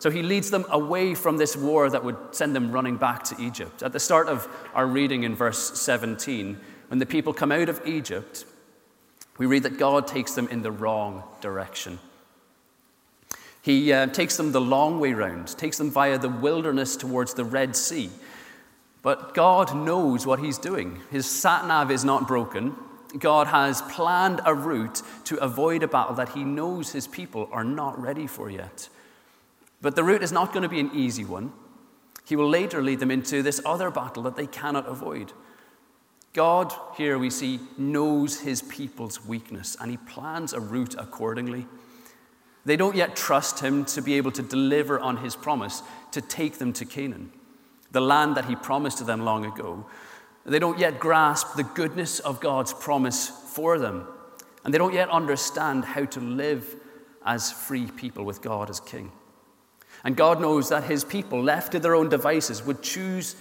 So 0.00 0.10
he 0.10 0.22
leads 0.22 0.50
them 0.50 0.64
away 0.70 1.14
from 1.14 1.36
this 1.36 1.54
war 1.54 1.90
that 1.90 2.02
would 2.02 2.16
send 2.32 2.56
them 2.56 2.72
running 2.72 2.96
back 2.96 3.22
to 3.24 3.40
Egypt. 3.40 3.82
At 3.82 3.92
the 3.92 4.00
start 4.00 4.28
of 4.28 4.48
our 4.74 4.86
reading 4.86 5.24
in 5.24 5.34
verse 5.34 5.78
17, 5.78 6.58
when 6.88 6.98
the 6.98 7.06
people 7.06 7.34
come 7.34 7.52
out 7.52 7.68
of 7.68 7.86
Egypt, 7.86 8.46
we 9.36 9.44
read 9.44 9.62
that 9.64 9.78
God 9.78 10.06
takes 10.06 10.34
them 10.34 10.48
in 10.48 10.62
the 10.62 10.72
wrong 10.72 11.22
direction. 11.42 11.98
He 13.60 13.92
uh, 13.92 14.06
takes 14.06 14.38
them 14.38 14.52
the 14.52 14.60
long 14.60 15.00
way 15.00 15.12
round, 15.12 15.48
takes 15.58 15.76
them 15.76 15.90
via 15.90 16.18
the 16.18 16.30
wilderness 16.30 16.96
towards 16.96 17.34
the 17.34 17.44
Red 17.44 17.76
Sea. 17.76 18.10
But 19.02 19.34
God 19.34 19.76
knows 19.76 20.26
what 20.26 20.40
He's 20.40 20.56
doing. 20.56 21.00
His 21.10 21.30
sat 21.30 21.66
nav 21.66 21.90
is 21.90 22.06
not 22.06 22.26
broken. 22.26 22.74
God 23.18 23.48
has 23.48 23.82
planned 23.82 24.40
a 24.46 24.54
route 24.54 25.02
to 25.24 25.36
avoid 25.42 25.82
a 25.82 25.88
battle 25.88 26.14
that 26.14 26.30
He 26.30 26.42
knows 26.42 26.92
His 26.92 27.06
people 27.06 27.50
are 27.52 27.64
not 27.64 28.00
ready 28.00 28.26
for 28.26 28.48
yet. 28.48 28.88
But 29.80 29.96
the 29.96 30.04
route 30.04 30.22
is 30.22 30.32
not 30.32 30.52
going 30.52 30.62
to 30.62 30.68
be 30.68 30.80
an 30.80 30.90
easy 30.94 31.24
one. 31.24 31.52
He 32.26 32.36
will 32.36 32.48
later 32.48 32.82
lead 32.82 33.00
them 33.00 33.10
into 33.10 33.42
this 33.42 33.60
other 33.64 33.90
battle 33.90 34.22
that 34.24 34.36
they 34.36 34.46
cannot 34.46 34.86
avoid. 34.86 35.32
God, 36.32 36.72
here 36.96 37.18
we 37.18 37.30
see, 37.30 37.58
knows 37.76 38.40
his 38.40 38.62
people's 38.62 39.24
weakness 39.26 39.76
and 39.80 39.90
he 39.90 39.96
plans 39.96 40.52
a 40.52 40.60
route 40.60 40.94
accordingly. 40.96 41.66
They 42.64 42.76
don't 42.76 42.94
yet 42.94 43.16
trust 43.16 43.60
him 43.60 43.84
to 43.86 44.02
be 44.02 44.14
able 44.14 44.30
to 44.32 44.42
deliver 44.42 45.00
on 45.00 45.16
his 45.16 45.34
promise 45.34 45.82
to 46.12 46.20
take 46.20 46.58
them 46.58 46.72
to 46.74 46.84
Canaan, 46.84 47.32
the 47.90 48.00
land 48.00 48.36
that 48.36 48.44
he 48.44 48.54
promised 48.54 48.98
to 48.98 49.04
them 49.04 49.24
long 49.24 49.44
ago. 49.44 49.86
They 50.44 50.58
don't 50.58 50.78
yet 50.78 51.00
grasp 51.00 51.56
the 51.56 51.64
goodness 51.64 52.20
of 52.20 52.40
God's 52.40 52.72
promise 52.72 53.28
for 53.28 53.78
them, 53.78 54.06
and 54.64 54.72
they 54.72 54.78
don't 54.78 54.94
yet 54.94 55.08
understand 55.08 55.84
how 55.84 56.04
to 56.04 56.20
live 56.20 56.76
as 57.24 57.50
free 57.50 57.86
people 57.86 58.24
with 58.24 58.40
God 58.40 58.70
as 58.70 58.78
king. 58.78 59.10
And 60.04 60.16
God 60.16 60.40
knows 60.40 60.70
that 60.70 60.84
his 60.84 61.04
people, 61.04 61.42
left 61.42 61.72
to 61.72 61.78
their 61.78 61.94
own 61.94 62.08
devices, 62.08 62.64
would 62.64 62.82
choose 62.82 63.36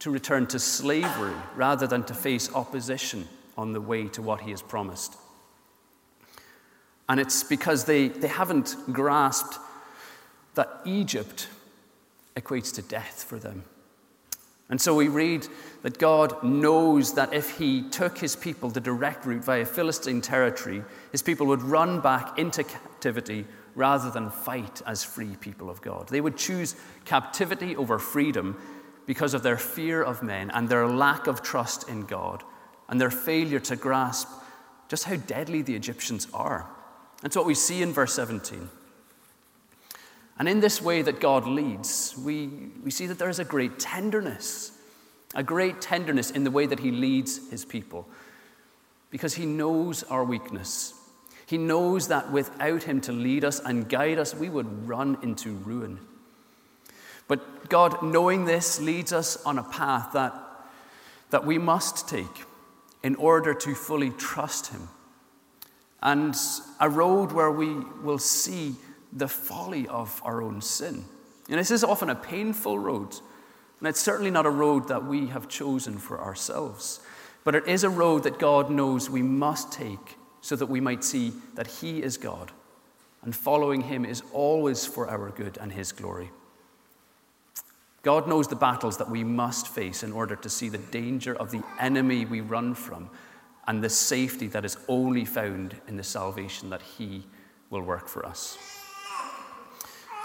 to 0.00 0.10
return 0.10 0.46
to 0.48 0.58
slavery 0.58 1.34
rather 1.54 1.86
than 1.86 2.02
to 2.04 2.14
face 2.14 2.52
opposition 2.54 3.28
on 3.56 3.72
the 3.72 3.80
way 3.80 4.08
to 4.08 4.22
what 4.22 4.40
he 4.40 4.50
has 4.50 4.62
promised. 4.62 5.16
And 7.08 7.20
it's 7.20 7.42
because 7.42 7.84
they, 7.84 8.08
they 8.08 8.28
haven't 8.28 8.76
grasped 8.92 9.58
that 10.54 10.80
Egypt 10.84 11.48
equates 12.36 12.74
to 12.74 12.82
death 12.82 13.24
for 13.24 13.38
them. 13.38 13.64
And 14.68 14.80
so 14.80 14.94
we 14.94 15.08
read 15.08 15.46
that 15.82 15.98
God 15.98 16.42
knows 16.44 17.14
that 17.14 17.34
if 17.34 17.58
he 17.58 17.82
took 17.90 18.18
his 18.18 18.36
people 18.36 18.70
the 18.70 18.80
direct 18.80 19.26
route 19.26 19.44
via 19.44 19.66
Philistine 19.66 20.20
territory, 20.20 20.84
his 21.10 21.22
people 21.22 21.46
would 21.48 21.62
run 21.62 22.00
back 22.00 22.38
into 22.38 22.62
captivity 22.62 23.46
rather 23.80 24.10
than 24.10 24.28
fight 24.28 24.82
as 24.86 25.02
free 25.02 25.34
people 25.40 25.70
of 25.70 25.80
God. 25.80 26.06
They 26.08 26.20
would 26.20 26.36
choose 26.36 26.76
captivity 27.06 27.74
over 27.74 27.98
freedom 27.98 28.60
because 29.06 29.32
of 29.32 29.42
their 29.42 29.56
fear 29.56 30.02
of 30.02 30.22
men 30.22 30.50
and 30.50 30.68
their 30.68 30.86
lack 30.86 31.26
of 31.26 31.42
trust 31.42 31.88
in 31.88 32.02
God 32.02 32.44
and 32.90 33.00
their 33.00 33.10
failure 33.10 33.58
to 33.60 33.76
grasp 33.76 34.28
just 34.88 35.04
how 35.04 35.16
deadly 35.16 35.62
the 35.62 35.74
Egyptians 35.74 36.28
are. 36.34 36.68
That's 37.22 37.34
what 37.34 37.46
we 37.46 37.54
see 37.54 37.80
in 37.80 37.94
verse 37.94 38.12
17. 38.12 38.68
And 40.38 40.46
in 40.46 40.60
this 40.60 40.82
way 40.82 41.00
that 41.00 41.18
God 41.18 41.46
leads, 41.46 42.14
we, 42.18 42.48
we 42.84 42.90
see 42.90 43.06
that 43.06 43.18
there 43.18 43.30
is 43.30 43.38
a 43.38 43.44
great 43.44 43.78
tenderness, 43.78 44.72
a 45.34 45.42
great 45.42 45.80
tenderness 45.80 46.30
in 46.30 46.44
the 46.44 46.50
way 46.50 46.66
that 46.66 46.80
He 46.80 46.90
leads 46.90 47.50
His 47.50 47.64
people, 47.64 48.06
because 49.10 49.34
He 49.34 49.46
knows 49.46 50.02
our 50.04 50.24
weakness. 50.24 50.99
He 51.50 51.58
knows 51.58 52.06
that 52.06 52.30
without 52.30 52.84
Him 52.84 53.00
to 53.00 53.12
lead 53.12 53.44
us 53.44 53.58
and 53.58 53.88
guide 53.88 54.20
us, 54.20 54.36
we 54.36 54.48
would 54.48 54.86
run 54.86 55.18
into 55.20 55.54
ruin. 55.54 55.98
But 57.26 57.68
God, 57.68 58.04
knowing 58.04 58.44
this, 58.44 58.80
leads 58.80 59.12
us 59.12 59.44
on 59.44 59.58
a 59.58 59.64
path 59.64 60.12
that, 60.12 60.32
that 61.30 61.44
we 61.44 61.58
must 61.58 62.08
take 62.08 62.44
in 63.02 63.16
order 63.16 63.52
to 63.52 63.74
fully 63.74 64.10
trust 64.10 64.68
Him, 64.68 64.90
and 66.00 66.36
a 66.78 66.88
road 66.88 67.32
where 67.32 67.50
we 67.50 67.74
will 68.00 68.18
see 68.18 68.76
the 69.12 69.26
folly 69.26 69.88
of 69.88 70.22
our 70.24 70.40
own 70.40 70.60
sin. 70.60 71.04
And 71.48 71.58
this 71.58 71.72
is 71.72 71.82
often 71.82 72.10
a 72.10 72.14
painful 72.14 72.78
road, 72.78 73.08
and 73.80 73.88
it's 73.88 74.00
certainly 74.00 74.30
not 74.30 74.46
a 74.46 74.50
road 74.50 74.86
that 74.86 75.04
we 75.04 75.26
have 75.26 75.48
chosen 75.48 75.98
for 75.98 76.20
ourselves. 76.20 77.00
But 77.42 77.56
it 77.56 77.66
is 77.66 77.82
a 77.82 77.90
road 77.90 78.22
that 78.22 78.38
God 78.38 78.70
knows 78.70 79.10
we 79.10 79.22
must 79.22 79.72
take 79.72 80.16
so 80.40 80.56
that 80.56 80.66
we 80.66 80.80
might 80.80 81.04
see 81.04 81.32
that 81.54 81.66
He 81.66 82.02
is 82.02 82.16
God, 82.16 82.52
and 83.22 83.34
following 83.34 83.82
Him 83.82 84.04
is 84.04 84.22
always 84.32 84.86
for 84.86 85.08
our 85.08 85.30
good 85.30 85.58
and 85.60 85.72
His 85.72 85.92
glory. 85.92 86.30
God 88.02 88.26
knows 88.26 88.48
the 88.48 88.56
battles 88.56 88.96
that 88.96 89.10
we 89.10 89.24
must 89.24 89.68
face 89.68 90.02
in 90.02 90.12
order 90.12 90.34
to 90.36 90.48
see 90.48 90.70
the 90.70 90.78
danger 90.78 91.34
of 91.36 91.50
the 91.50 91.62
enemy 91.78 92.24
we 92.24 92.40
run 92.40 92.74
from 92.74 93.10
and 93.66 93.84
the 93.84 93.90
safety 93.90 94.46
that 94.48 94.64
is 94.64 94.78
only 94.88 95.24
found 95.24 95.76
in 95.86 95.96
the 95.96 96.02
salvation 96.02 96.70
that 96.70 96.82
He 96.82 97.26
will 97.68 97.82
work 97.82 98.08
for 98.08 98.24
us. 98.24 98.56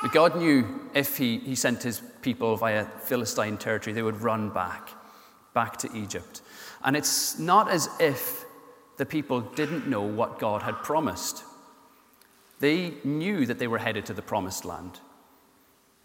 But 0.02 0.12
God 0.12 0.36
knew 0.38 0.90
if 0.94 1.18
he, 1.18 1.40
he 1.40 1.56
sent 1.56 1.82
his 1.84 2.02
people 2.22 2.56
via 2.58 2.86
Philistine 2.86 3.58
territory, 3.58 3.94
they 3.94 4.04
would 4.04 4.22
run 4.22 4.50
back, 4.50 4.90
back 5.54 5.78
to 5.78 5.98
Egypt. 5.98 6.42
And 6.84 6.96
it's 6.96 7.40
not 7.40 7.70
as 7.70 7.90
if 8.00 8.45
the 8.98 9.06
people 9.06 9.42
didn't 9.42 9.88
know 9.88 10.02
what 10.02 10.40
God 10.40 10.62
had 10.62 10.76
promised. 10.84 11.44
They 12.60 12.94
knew 13.04 13.46
that 13.46 13.60
they 13.60 13.68
were 13.68 13.78
headed 13.78 14.06
to 14.06 14.14
the 14.14 14.22
promised 14.22 14.66
land. 14.66 15.00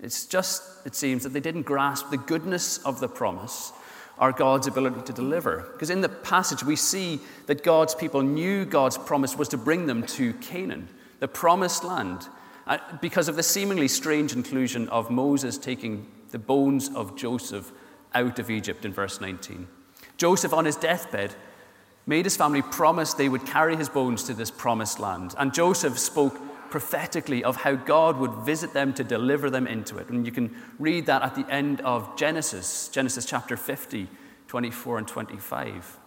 It's 0.02 0.26
just, 0.26 0.62
it 0.86 0.94
seems, 0.94 1.22
that 1.22 1.30
they 1.30 1.40
didn't 1.40 1.62
grasp 1.62 2.10
the 2.10 2.16
goodness 2.16 2.78
of 2.78 3.00
the 3.00 3.08
promise 3.08 3.72
or 4.18 4.32
God's 4.32 4.66
ability 4.66 5.02
to 5.02 5.12
deliver. 5.12 5.68
Because 5.72 5.90
in 5.90 6.00
the 6.00 6.08
passage, 6.08 6.62
we 6.62 6.76
see 6.76 7.20
that 7.46 7.62
God's 7.62 7.94
people 7.94 8.22
knew 8.22 8.64
God's 8.64 8.98
promise 8.98 9.36
was 9.36 9.48
to 9.48 9.56
bring 9.56 9.86
them 9.86 10.02
to 10.08 10.32
Canaan, 10.34 10.88
the 11.20 11.28
promised 11.28 11.84
land. 11.84 12.28
Uh, 12.66 12.78
because 13.00 13.28
of 13.28 13.36
the 13.36 13.42
seemingly 13.42 13.88
strange 13.88 14.32
inclusion 14.32 14.88
of 14.90 15.10
Moses 15.10 15.58
taking 15.58 16.06
the 16.30 16.38
bones 16.38 16.90
of 16.94 17.16
Joseph 17.16 17.72
out 18.14 18.38
of 18.38 18.50
Egypt 18.50 18.84
in 18.84 18.92
verse 18.92 19.20
19. 19.20 19.66
Joseph, 20.16 20.52
on 20.52 20.66
his 20.66 20.76
deathbed, 20.76 21.34
made 22.10 22.26
his 22.26 22.36
family 22.36 22.60
promise 22.60 23.14
they 23.14 23.28
would 23.28 23.46
carry 23.46 23.76
his 23.76 23.88
bones 23.88 24.24
to 24.24 24.34
this 24.34 24.50
promised 24.50 24.98
land. 24.98 25.32
And 25.38 25.54
Joseph 25.54 25.96
spoke 25.96 26.36
prophetically 26.68 27.44
of 27.44 27.54
how 27.54 27.76
God 27.76 28.18
would 28.18 28.32
visit 28.44 28.72
them 28.72 28.92
to 28.94 29.04
deliver 29.04 29.48
them 29.48 29.68
into 29.68 29.96
it. 29.96 30.08
And 30.08 30.26
you 30.26 30.32
can 30.32 30.52
read 30.80 31.06
that 31.06 31.22
at 31.22 31.36
the 31.36 31.48
end 31.48 31.80
of 31.82 32.16
Genesis, 32.16 32.88
Genesis 32.88 33.24
chapter 33.26 33.56
50, 33.56 34.08
24 34.48 34.98
and 34.98 35.06
25. 35.06 35.98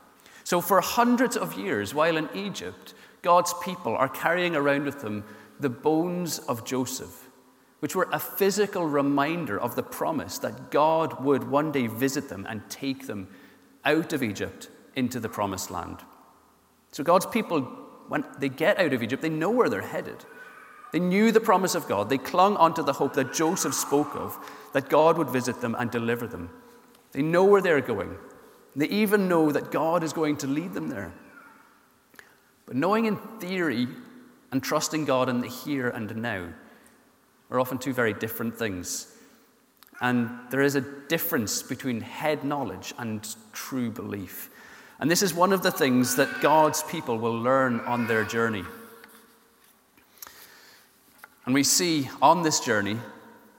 So, 0.43 0.59
for 0.59 0.81
hundreds 0.81 1.37
of 1.37 1.57
years, 1.57 1.93
while 1.93 2.17
in 2.17 2.27
Egypt, 2.35 2.93
God's 3.21 3.53
people 3.63 3.95
are 3.95 4.09
carrying 4.09 4.57
around 4.57 4.83
with 4.83 4.99
them 4.99 5.23
the 5.61 5.69
bones 5.69 6.39
of 6.39 6.65
Joseph, 6.65 7.29
which 7.79 7.95
were 7.95 8.09
a 8.11 8.19
physical 8.19 8.85
reminder 8.85 9.57
of 9.57 9.77
the 9.77 9.83
promise 9.83 10.37
that 10.39 10.69
God 10.69 11.23
would 11.23 11.45
one 11.45 11.71
day 11.71 11.87
visit 11.87 12.27
them 12.27 12.45
and 12.49 12.69
take 12.69 13.07
them 13.07 13.29
out 13.85 14.11
of 14.11 14.21
Egypt 14.21 14.67
into 14.95 15.19
the 15.19 15.29
promised 15.29 15.71
land. 15.71 15.97
So 16.91 17.03
God's 17.03 17.25
people, 17.25 17.61
when 18.07 18.23
they 18.39 18.49
get 18.49 18.79
out 18.79 18.93
of 18.93 19.01
Egypt, 19.01 19.21
they 19.21 19.29
know 19.29 19.49
where 19.49 19.69
they're 19.69 19.81
headed. 19.81 20.25
They 20.91 20.99
knew 20.99 21.31
the 21.31 21.39
promise 21.39 21.73
of 21.73 21.87
God. 21.87 22.09
They 22.09 22.19
clung 22.19 22.55
onto 22.57 22.83
the 22.83 22.93
hope 22.93 23.13
that 23.15 23.33
Joseph 23.33 23.73
spoke 23.73 24.15
of, 24.15 24.37
that 24.73 24.89
God 24.89 25.17
would 25.17 25.29
visit 25.29 25.59
them 25.59 25.75
and 25.77 25.89
deliver 25.89 26.27
them. 26.27 26.51
They 27.13 27.23
know 27.23 27.43
where 27.43 27.61
they're 27.61 27.81
going. 27.81 28.15
They 28.75 28.87
even 28.87 29.27
know 29.27 29.51
that 29.51 29.71
God 29.71 30.03
is 30.03 30.13
going 30.13 30.37
to 30.37 30.47
lead 30.47 30.73
them 30.73 30.89
there. 30.89 31.11
But 32.65 32.75
knowing 32.75 33.05
in 33.05 33.17
theory 33.39 33.87
and 34.51 34.61
trusting 34.61 35.05
God 35.05 35.29
in 35.29 35.41
the 35.41 35.47
here 35.47 35.89
and 35.89 36.15
now 36.15 36.49
are 37.49 37.59
often 37.59 37.77
two 37.77 37.93
very 37.93 38.13
different 38.13 38.57
things. 38.57 39.15
And 40.01 40.29
there 40.49 40.61
is 40.61 40.75
a 40.75 40.81
difference 40.81 41.63
between 41.63 42.01
head 42.01 42.43
knowledge 42.43 42.93
and 42.97 43.27
true 43.51 43.91
belief. 43.91 44.49
And 45.03 45.11
this 45.11 45.21
is 45.21 45.33
one 45.33 45.51
of 45.51 45.63
the 45.63 45.69
things 45.69 46.15
that 46.15 46.39
God's 46.39 46.81
people 46.81 47.17
will 47.17 47.37
learn 47.37 47.81
on 47.81 48.07
their 48.07 48.23
journey. 48.23 48.63
And 51.45 51.53
we 51.53 51.65
see 51.65 52.09
on 52.21 52.41
this 52.41 52.61
journey 52.61 52.95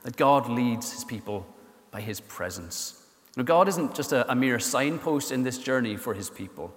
that 0.01 0.17
God 0.17 0.49
leads 0.49 0.91
his 0.91 1.03
people 1.03 1.45
by 1.91 2.01
his 2.01 2.19
presence. 2.19 3.05
Now, 3.37 3.43
God 3.43 3.67
isn't 3.67 3.93
just 3.93 4.11
a, 4.11 4.27
a 4.31 4.33
mere 4.33 4.57
signpost 4.57 5.31
in 5.31 5.43
this 5.43 5.59
journey 5.59 5.97
for 5.97 6.15
his 6.15 6.31
people. 6.31 6.73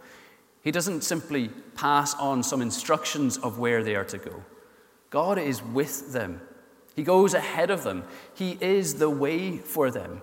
He 0.63 0.71
doesn't 0.71 1.01
simply 1.01 1.49
pass 1.75 2.15
on 2.17 2.43
some 2.43 2.61
instructions 2.61 3.39
of 3.39 3.59
where 3.59 3.83
they 3.83 3.97
are 3.97 4.05
to 4.05 4.19
go. 4.19 4.45
God 5.09 5.39
is 5.39 5.63
with 5.63 6.13
them. 6.13 6.43
He 6.95 7.05
goes 7.05 7.33
ahead 7.33 7.71
of 7.71 7.85
them. 7.85 8.05
He 8.35 8.59
is 8.61 8.97
the 8.97 9.09
way 9.09 9.57
for 9.57 9.91
them. 9.91 10.21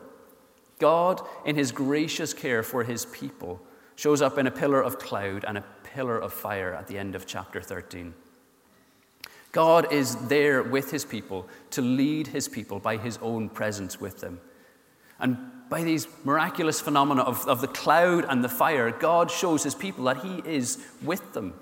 God, 0.77 1.25
in 1.45 1.55
his 1.55 1.71
gracious 1.71 2.36
care 2.36 2.62
for 2.62 2.84
his 2.84 3.08
people, 3.08 3.60
shows 3.95 4.21
up 4.21 4.38
in 4.38 4.47
a 4.47 4.51
pillar 4.51 4.81
of 4.81 4.99
cloud 4.99 5.45
and 5.47 5.58
a 5.58 5.63
pillar 5.84 6.17
of 6.17 6.34
fire 6.34 6.73
at 6.73 6.88
the 6.88 6.97
end 6.97 7.15
of 7.15 7.25
chapter 7.25 7.62
13. 7.62 8.13
God 9.51 9.93
is 9.93 10.15
there 10.27 10.62
with 10.62 10.91
his 10.91 11.05
people 11.05 11.47
to 11.71 11.81
lead 11.81 12.27
his 12.27 12.49
people 12.49 12.79
by 12.79 12.97
his 12.97 13.17
own 13.21 13.47
presence 13.47 14.01
with 14.01 14.19
them. 14.19 14.41
And 15.17 15.38
by 15.69 15.84
these 15.84 16.08
miraculous 16.25 16.81
phenomena 16.81 17.21
of, 17.21 17.47
of 17.47 17.62
the 17.62 17.67
cloud 17.67 18.25
and 18.27 18.43
the 18.43 18.49
fire, 18.49 18.91
God 18.91 19.31
shows 19.31 19.63
his 19.63 19.73
people 19.73 20.03
that 20.05 20.17
he 20.17 20.43
is 20.45 20.86
with 21.01 21.34
them. 21.34 21.53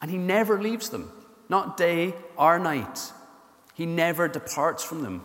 And 0.00 0.10
he 0.10 0.16
never 0.16 0.62
leaves 0.62 0.88
them, 0.88 1.12
not 1.48 1.76
day 1.76 2.14
or 2.36 2.58
night. 2.58 3.12
He 3.74 3.84
never 3.84 4.26
departs 4.26 4.82
from 4.82 5.02
them. 5.02 5.24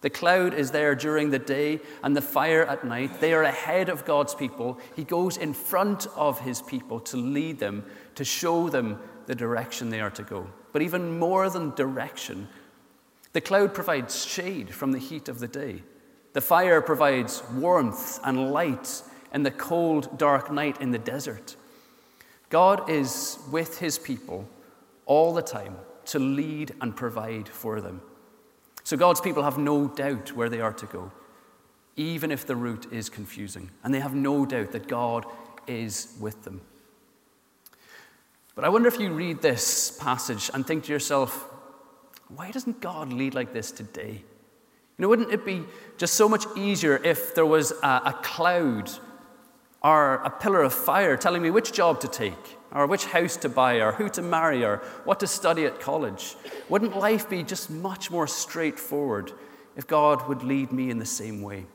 The 0.00 0.10
cloud 0.10 0.54
is 0.54 0.70
there 0.70 0.94
during 0.94 1.30
the 1.30 1.40
day 1.40 1.80
and 2.04 2.16
the 2.16 2.22
fire 2.22 2.64
at 2.64 2.84
night. 2.84 3.20
They 3.20 3.32
are 3.32 3.42
ahead 3.42 3.88
of 3.88 4.04
God's 4.04 4.34
people. 4.34 4.78
He 4.94 5.02
goes 5.02 5.36
in 5.36 5.52
front 5.52 6.06
of 6.14 6.40
his 6.40 6.62
people 6.62 7.00
to 7.00 7.16
lead 7.16 7.58
them, 7.58 7.84
to 8.14 8.24
show 8.24 8.68
them 8.68 9.00
the 9.26 9.34
direction 9.34 9.90
they 9.90 10.00
are 10.00 10.10
to 10.10 10.22
go. 10.22 10.46
But 10.72 10.82
even 10.82 11.18
more 11.18 11.50
than 11.50 11.74
direction, 11.74 12.48
the 13.32 13.40
cloud 13.40 13.74
provides 13.74 14.24
shade 14.24 14.72
from 14.72 14.92
the 14.92 14.98
heat 14.98 15.28
of 15.28 15.40
the 15.40 15.48
day. 15.48 15.82
The 16.32 16.40
fire 16.40 16.80
provides 16.80 17.42
warmth 17.52 18.20
and 18.22 18.52
light 18.52 19.02
in 19.34 19.42
the 19.42 19.50
cold, 19.50 20.16
dark 20.16 20.52
night 20.52 20.80
in 20.80 20.92
the 20.92 20.98
desert. 20.98 21.56
God 22.50 22.88
is 22.88 23.38
with 23.50 23.78
his 23.78 23.98
people 23.98 24.48
all 25.06 25.34
the 25.34 25.42
time 25.42 25.76
to 26.06 26.18
lead 26.18 26.74
and 26.80 26.96
provide 26.96 27.48
for 27.48 27.80
them. 27.80 28.00
So 28.88 28.96
God's 28.96 29.20
people 29.20 29.42
have 29.42 29.58
no 29.58 29.86
doubt 29.86 30.32
where 30.32 30.48
they 30.48 30.62
are 30.62 30.72
to 30.72 30.86
go, 30.86 31.12
even 31.96 32.30
if 32.30 32.46
the 32.46 32.56
route 32.56 32.90
is 32.90 33.10
confusing. 33.10 33.68
And 33.84 33.92
they 33.92 34.00
have 34.00 34.14
no 34.14 34.46
doubt 34.46 34.72
that 34.72 34.88
God 34.88 35.26
is 35.66 36.16
with 36.18 36.42
them. 36.44 36.62
But 38.54 38.64
I 38.64 38.70
wonder 38.70 38.88
if 38.88 38.98
you 38.98 39.12
read 39.12 39.42
this 39.42 39.90
passage 39.90 40.50
and 40.54 40.66
think 40.66 40.84
to 40.84 40.92
yourself, 40.92 41.50
why 42.28 42.50
doesn't 42.50 42.80
God 42.80 43.12
lead 43.12 43.34
like 43.34 43.52
this 43.52 43.72
today? 43.72 44.12
You 44.12 45.02
know, 45.02 45.08
wouldn't 45.10 45.34
it 45.34 45.44
be 45.44 45.64
just 45.98 46.14
so 46.14 46.26
much 46.26 46.46
easier 46.56 46.96
if 46.96 47.34
there 47.34 47.44
was 47.44 47.72
a, 47.82 48.00
a 48.06 48.18
cloud 48.22 48.90
or 49.82 50.16
a 50.24 50.30
pillar 50.30 50.62
of 50.62 50.74
fire 50.74 51.16
telling 51.16 51.42
me 51.42 51.50
which 51.50 51.72
job 51.72 52.00
to 52.00 52.08
take, 52.08 52.56
or 52.72 52.86
which 52.86 53.06
house 53.06 53.36
to 53.38 53.48
buy, 53.48 53.76
or 53.76 53.92
who 53.92 54.08
to 54.10 54.22
marry, 54.22 54.64
or 54.64 54.78
what 55.04 55.20
to 55.20 55.26
study 55.26 55.64
at 55.64 55.80
college? 55.80 56.36
Wouldn't 56.68 56.96
life 56.96 57.28
be 57.28 57.42
just 57.42 57.70
much 57.70 58.10
more 58.10 58.26
straightforward 58.26 59.32
if 59.76 59.86
God 59.86 60.28
would 60.28 60.42
lead 60.42 60.72
me 60.72 60.90
in 60.90 60.98
the 60.98 61.06
same 61.06 61.42
way? 61.42 61.66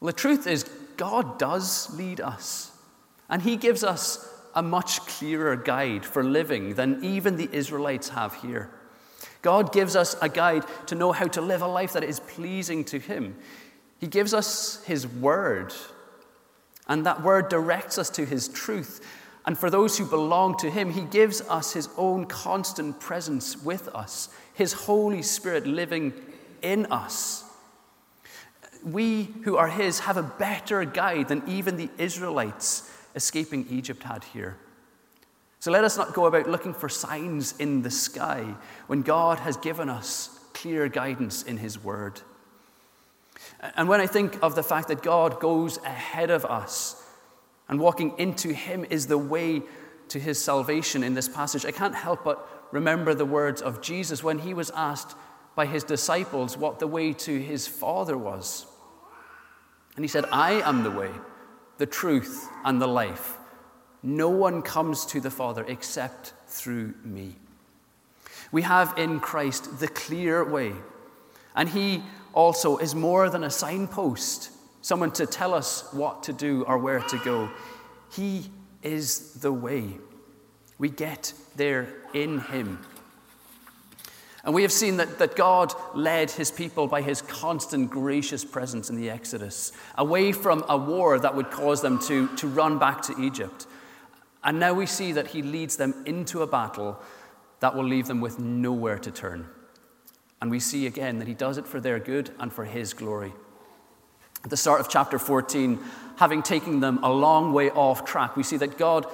Well, 0.00 0.06
the 0.08 0.12
truth 0.12 0.46
is, 0.46 0.64
God 0.96 1.38
does 1.38 1.94
lead 1.96 2.20
us, 2.20 2.72
and 3.28 3.42
He 3.42 3.56
gives 3.56 3.84
us 3.84 4.26
a 4.54 4.62
much 4.62 5.00
clearer 5.06 5.54
guide 5.54 6.04
for 6.04 6.24
living 6.24 6.74
than 6.74 7.04
even 7.04 7.36
the 7.36 7.48
Israelites 7.52 8.08
have 8.08 8.34
here. 8.34 8.70
God 9.42 9.72
gives 9.72 9.96
us 9.96 10.16
a 10.20 10.28
guide 10.28 10.64
to 10.86 10.94
know 10.94 11.12
how 11.12 11.26
to 11.28 11.40
live 11.40 11.62
a 11.62 11.66
life 11.66 11.92
that 11.92 12.04
is 12.04 12.20
pleasing 12.20 12.84
to 12.86 12.98
Him. 12.98 13.36
He 13.98 14.06
gives 14.06 14.34
us 14.34 14.82
His 14.84 15.06
Word 15.06 15.72
and 16.90 17.06
that 17.06 17.22
word 17.22 17.48
directs 17.48 17.98
us 17.98 18.10
to 18.10 18.26
his 18.26 18.48
truth. 18.48 19.00
And 19.46 19.56
for 19.56 19.70
those 19.70 19.96
who 19.96 20.04
belong 20.04 20.58
to 20.58 20.68
him, 20.68 20.90
he 20.90 21.02
gives 21.02 21.40
us 21.42 21.72
his 21.72 21.88
own 21.96 22.26
constant 22.26 22.98
presence 22.98 23.56
with 23.62 23.88
us, 23.94 24.28
his 24.52 24.72
Holy 24.72 25.22
Spirit 25.22 25.68
living 25.68 26.12
in 26.62 26.86
us. 26.86 27.44
We 28.84 29.32
who 29.44 29.56
are 29.56 29.68
his 29.68 30.00
have 30.00 30.16
a 30.16 30.22
better 30.24 30.84
guide 30.84 31.28
than 31.28 31.44
even 31.46 31.76
the 31.76 31.90
Israelites 31.96 32.90
escaping 33.14 33.66
Egypt 33.70 34.02
had 34.02 34.24
here. 34.24 34.56
So 35.60 35.70
let 35.70 35.84
us 35.84 35.96
not 35.96 36.12
go 36.12 36.26
about 36.26 36.48
looking 36.48 36.74
for 36.74 36.88
signs 36.88 37.54
in 37.58 37.82
the 37.82 37.90
sky 37.90 38.56
when 38.88 39.02
God 39.02 39.38
has 39.38 39.56
given 39.56 39.88
us 39.88 40.40
clear 40.54 40.88
guidance 40.88 41.44
in 41.44 41.58
his 41.58 41.82
word. 41.82 42.20
And 43.60 43.88
when 43.88 44.00
I 44.00 44.06
think 44.06 44.38
of 44.42 44.54
the 44.54 44.62
fact 44.62 44.88
that 44.88 45.02
God 45.02 45.38
goes 45.38 45.78
ahead 45.78 46.30
of 46.30 46.44
us 46.44 47.02
and 47.68 47.78
walking 47.78 48.14
into 48.18 48.52
Him 48.52 48.86
is 48.88 49.06
the 49.06 49.18
way 49.18 49.62
to 50.08 50.18
His 50.18 50.42
salvation 50.42 51.04
in 51.04 51.14
this 51.14 51.28
passage, 51.28 51.66
I 51.66 51.70
can't 51.70 51.94
help 51.94 52.24
but 52.24 52.68
remember 52.72 53.14
the 53.14 53.26
words 53.26 53.60
of 53.60 53.82
Jesus 53.82 54.24
when 54.24 54.38
He 54.38 54.54
was 54.54 54.70
asked 54.70 55.14
by 55.54 55.66
His 55.66 55.84
disciples 55.84 56.56
what 56.56 56.78
the 56.78 56.86
way 56.86 57.12
to 57.12 57.38
His 57.38 57.66
Father 57.66 58.16
was. 58.16 58.66
And 59.94 60.04
He 60.04 60.08
said, 60.08 60.24
I 60.32 60.62
am 60.62 60.82
the 60.82 60.90
way, 60.90 61.10
the 61.76 61.86
truth, 61.86 62.48
and 62.64 62.80
the 62.80 62.88
life. 62.88 63.36
No 64.02 64.30
one 64.30 64.62
comes 64.62 65.04
to 65.06 65.20
the 65.20 65.30
Father 65.30 65.64
except 65.68 66.32
through 66.46 66.94
me. 67.04 67.36
We 68.52 68.62
have 68.62 68.94
in 68.96 69.20
Christ 69.20 69.80
the 69.80 69.88
clear 69.88 70.42
way, 70.42 70.72
and 71.54 71.68
He 71.68 72.02
also 72.32 72.76
is 72.78 72.94
more 72.94 73.28
than 73.30 73.44
a 73.44 73.50
signpost, 73.50 74.50
someone 74.82 75.10
to 75.12 75.26
tell 75.26 75.54
us 75.54 75.92
what 75.92 76.22
to 76.24 76.32
do 76.32 76.64
or 76.64 76.78
where 76.78 77.00
to 77.00 77.18
go. 77.18 77.50
He 78.12 78.50
is 78.82 79.34
the 79.34 79.52
way. 79.52 79.98
We 80.78 80.88
get 80.88 81.32
there 81.56 81.94
in 82.14 82.40
Him. 82.40 82.78
And 84.44 84.54
we 84.54 84.62
have 84.62 84.72
seen 84.72 84.96
that, 84.96 85.18
that 85.18 85.36
God 85.36 85.74
led 85.94 86.30
his 86.30 86.50
people 86.50 86.86
by 86.86 87.02
his 87.02 87.20
constant 87.22 87.90
gracious 87.90 88.44
presence 88.44 88.88
in 88.88 88.96
the 88.96 89.10
Exodus, 89.10 89.72
away 89.98 90.32
from 90.32 90.64
a 90.68 90.78
war 90.78 91.18
that 91.18 91.36
would 91.36 91.50
cause 91.50 91.82
them 91.82 91.98
to, 92.00 92.34
to 92.36 92.48
run 92.48 92.78
back 92.78 93.02
to 93.02 93.20
Egypt. 93.20 93.66
And 94.42 94.58
now 94.58 94.72
we 94.72 94.86
see 94.86 95.12
that 95.12 95.28
he 95.28 95.42
leads 95.42 95.76
them 95.76 95.94
into 96.06 96.40
a 96.40 96.46
battle 96.46 96.98
that 97.60 97.74
will 97.74 97.84
leave 97.84 98.06
them 98.06 98.22
with 98.22 98.38
nowhere 98.38 98.98
to 98.98 99.10
turn. 99.10 99.46
And 100.40 100.50
we 100.50 100.60
see 100.60 100.86
again 100.86 101.18
that 101.18 101.28
he 101.28 101.34
does 101.34 101.58
it 101.58 101.66
for 101.66 101.80
their 101.80 101.98
good 101.98 102.30
and 102.38 102.52
for 102.52 102.64
his 102.64 102.94
glory. 102.94 103.32
At 104.42 104.50
the 104.50 104.56
start 104.56 104.80
of 104.80 104.88
chapter 104.88 105.18
14, 105.18 105.78
having 106.16 106.42
taken 106.42 106.80
them 106.80 106.98
a 107.02 107.12
long 107.12 107.52
way 107.52 107.70
off 107.70 108.04
track, 108.04 108.36
we 108.36 108.42
see 108.42 108.56
that 108.56 108.78
God 108.78 109.06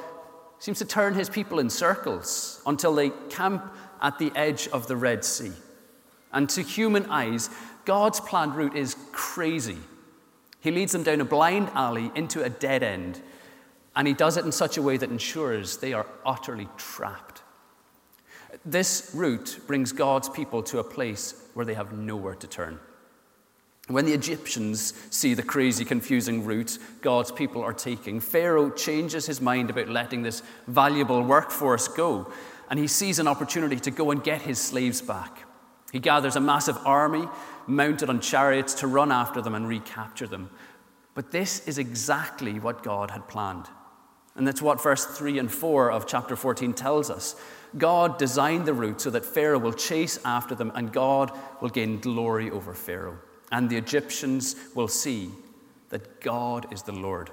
seems 0.59 0.79
to 0.79 0.85
turn 0.85 1.15
his 1.15 1.29
people 1.29 1.59
in 1.59 1.69
circles 1.69 2.63
until 2.65 2.95
they 2.95 3.11
camp 3.29 3.65
at 4.01 4.19
the 4.19 4.31
edge 4.35 4.69
of 4.69 4.87
the 4.87 4.97
Red 4.97 5.25
Sea. 5.25 5.53
And 6.33 6.49
to 6.51 6.63
human 6.63 7.07
eyes, 7.07 7.51
God's 7.85 8.21
planned 8.21 8.55
route 8.55 8.77
is 8.77 8.97
crazy. 9.13 9.79
He 10.61 10.71
leads 10.71 10.93
them 10.93 11.03
down 11.03 11.21
a 11.21 11.25
blind 11.25 11.71
alley 11.75 12.11
into 12.15 12.43
a 12.43 12.51
dead 12.51 12.83
end, 12.83 13.21
and 13.95 14.07
he 14.07 14.15
does 14.15 14.37
it 14.37 14.45
in 14.45 14.53
such 14.53 14.77
a 14.77 14.83
way 14.83 14.97
that 14.97 15.11
ensures 15.11 15.79
they 15.79 15.93
are 15.93 16.07
utterly 16.25 16.69
trapped. 16.77 17.26
This 18.67 19.13
route 19.15 19.61
brings 19.69 19.93
God's 19.93 20.29
people 20.29 20.61
to 20.65 20.81
a 20.81 20.85
place 20.85 21.41
where 21.55 21.65
they 21.65 21.75
have 21.75 21.93
nowhere 21.93 22.35
to 22.35 22.49
turn. 22.49 22.81
When 23.87 24.07
the 24.07 24.13
Egyptians 24.13 24.93
see 25.11 25.35
the 25.35 25.45
crazy, 25.45 25.85
confusing 25.85 26.45
route 26.45 26.77
God's 27.01 27.31
people 27.31 27.63
are 27.63 27.73
taking, 27.73 28.19
Pharaoh 28.19 28.71
changes 28.71 29.25
his 29.25 29.41
mind 29.41 29.71
about 29.71 29.89
letting 29.89 30.23
this 30.23 30.43
valuable 30.67 31.23
workforce 31.23 31.87
go, 31.87 32.33
and 32.69 32.81
he 32.81 32.89
sees 32.89 33.21
an 33.21 33.29
opportunity 33.29 33.77
to 33.77 33.93
go 33.93 34.11
and 34.11 34.25
get 34.25 34.43
his 34.43 34.59
slaves 34.59 35.01
back. 35.01 35.45
He 35.93 36.01
gathers 36.01 36.35
a 36.35 36.41
massive 36.41 36.77
army 36.85 37.29
mounted 37.69 38.11
on 38.11 38.21
chariots 38.21 38.75
to 38.75 38.89
run 38.89 39.13
after 39.13 39.41
them 39.41 39.55
and 39.55 39.69
recapture 39.69 40.27
them. 40.27 40.51
But 41.15 41.31
this 41.31 41.67
is 41.69 41.79
exactly 41.79 42.59
what 42.59 42.83
God 42.83 43.13
had 43.13 43.29
planned. 43.29 43.67
And 44.35 44.47
that's 44.47 44.61
what 44.61 44.83
verse 44.83 45.07
3 45.07 45.39
and 45.39 45.51
4 45.51 45.93
of 45.93 46.09
chapter 46.09 46.35
14 46.35 46.75
tells 46.75 47.09
us. 47.09 47.37
God 47.77 48.19
designed 48.19 48.67
the 48.67 48.75
route 48.75 49.01
so 49.01 49.11
that 49.11 49.25
Pharaoh 49.25 49.59
will 49.59 49.73
chase 49.73 50.19
after 50.25 50.55
them 50.55 50.73
and 50.75 50.93
God 50.93 51.33
will 51.61 51.69
gain 51.69 52.01
glory 52.01 52.51
over 52.51 52.75
Pharaoh. 52.75 53.19
And 53.53 53.71
the 53.71 53.77
Egyptians 53.77 54.57
will 54.75 54.89
see 54.89 55.31
that 55.91 56.21
God 56.21 56.73
is 56.73 56.83
the 56.83 56.93
Lord. 56.93 57.31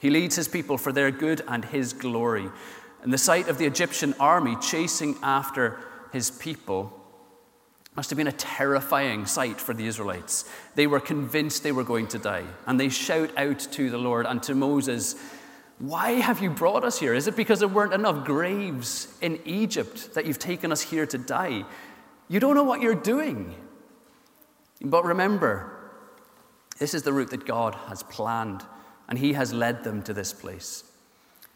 He 0.00 0.10
leads 0.10 0.36
his 0.36 0.48
people 0.48 0.76
for 0.76 0.92
their 0.92 1.10
good 1.10 1.42
and 1.48 1.64
his 1.64 1.92
glory. 1.92 2.48
And 3.02 3.12
the 3.12 3.18
sight 3.18 3.48
of 3.48 3.58
the 3.58 3.66
Egyptian 3.66 4.14
army 4.18 4.56
chasing 4.60 5.16
after 5.22 5.78
his 6.12 6.30
people 6.30 7.00
must 7.96 8.10
have 8.10 8.16
been 8.16 8.26
a 8.26 8.32
terrifying 8.32 9.24
sight 9.24 9.60
for 9.60 9.72
the 9.72 9.86
Israelites. 9.86 10.50
They 10.74 10.86
were 10.86 11.00
convinced 11.00 11.62
they 11.62 11.72
were 11.72 11.84
going 11.84 12.08
to 12.08 12.18
die. 12.18 12.44
And 12.66 12.78
they 12.78 12.88
shout 12.88 13.30
out 13.36 13.60
to 13.60 13.88
the 13.88 13.98
Lord 13.98 14.26
and 14.26 14.42
to 14.44 14.54
Moses, 14.54 15.14
why 15.78 16.12
have 16.12 16.40
you 16.40 16.50
brought 16.50 16.84
us 16.84 16.98
here? 16.98 17.14
Is 17.14 17.26
it 17.26 17.36
because 17.36 17.58
there 17.58 17.68
weren't 17.68 17.92
enough 17.92 18.24
graves 18.24 19.08
in 19.20 19.40
Egypt 19.44 20.14
that 20.14 20.24
you've 20.24 20.38
taken 20.38 20.70
us 20.70 20.80
here 20.80 21.06
to 21.06 21.18
die? 21.18 21.64
You 22.28 22.40
don't 22.40 22.54
know 22.54 22.64
what 22.64 22.80
you're 22.80 22.94
doing. 22.94 23.54
But 24.80 25.04
remember, 25.04 25.70
this 26.78 26.94
is 26.94 27.02
the 27.02 27.12
route 27.12 27.30
that 27.30 27.46
God 27.46 27.74
has 27.88 28.02
planned, 28.02 28.62
and 29.08 29.18
He 29.18 29.32
has 29.32 29.52
led 29.52 29.84
them 29.84 30.02
to 30.02 30.14
this 30.14 30.32
place. 30.32 30.84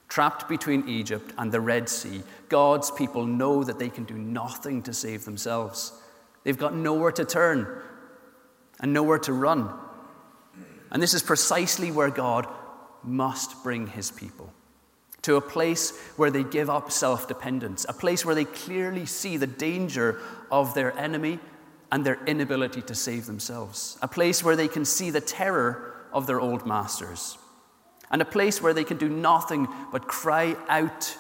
Trapped 0.09 0.49
between 0.49 0.89
Egypt 0.89 1.33
and 1.39 1.53
the 1.53 1.61
Red 1.61 1.89
Sea, 1.89 2.23
God's 2.49 2.91
people 2.91 3.25
know 3.27 3.63
that 3.63 3.79
they 3.79 3.91
can 3.91 4.05
do 4.05 4.15
nothing 4.15 4.83
to 4.83 4.93
save 4.93 5.25
themselves. 5.25 5.93
They've 6.45 6.59
got 6.59 6.75
nowhere 6.75 7.13
to 7.13 7.25
turn 7.25 7.83
and 8.81 8.93
nowhere 8.93 9.19
to 9.19 9.33
run. 9.33 9.73
And 10.91 11.03
this 11.03 11.15
is 11.15 11.23
precisely 11.23 11.91
where 11.91 12.11
God 12.11 12.47
must 13.03 13.63
bring 13.63 13.87
his 13.87 14.11
people 14.11 14.53
to 15.23 15.37
a 15.37 15.41
place 15.41 15.97
where 16.17 16.31
they 16.31 16.45
give 16.45 16.71
up 16.71 16.91
self 16.91 17.29
dependence, 17.29 17.85
a 17.89 17.93
place 17.93 18.25
where 18.25 18.35
they 18.35 18.45
clearly 18.45 19.07
see 19.07 19.37
the 19.37 19.47
danger 19.47 20.21
of 20.51 20.75
their 20.75 20.97
enemy 20.99 21.39
and 21.91 22.05
their 22.05 22.23
inability 22.27 22.83
to 22.83 22.95
save 22.95 23.27
themselves, 23.27 23.99
a 24.03 24.09
place 24.09 24.45
where 24.45 24.57
they 24.57 24.69
can 24.69 24.85
see 24.85 25.11
the 25.11 25.21
terror 25.21 25.95
of 26.13 26.27
their 26.27 26.41
old 26.41 26.67
masters, 26.67 27.37
and 28.11 28.23
a 28.23 28.27
place 28.27 28.63
where 28.63 28.75
they 28.75 28.85
can 28.85 28.97
do 28.97 29.09
nothing 29.09 29.69
but 29.93 30.07
cry 30.07 30.57
out 30.69 31.17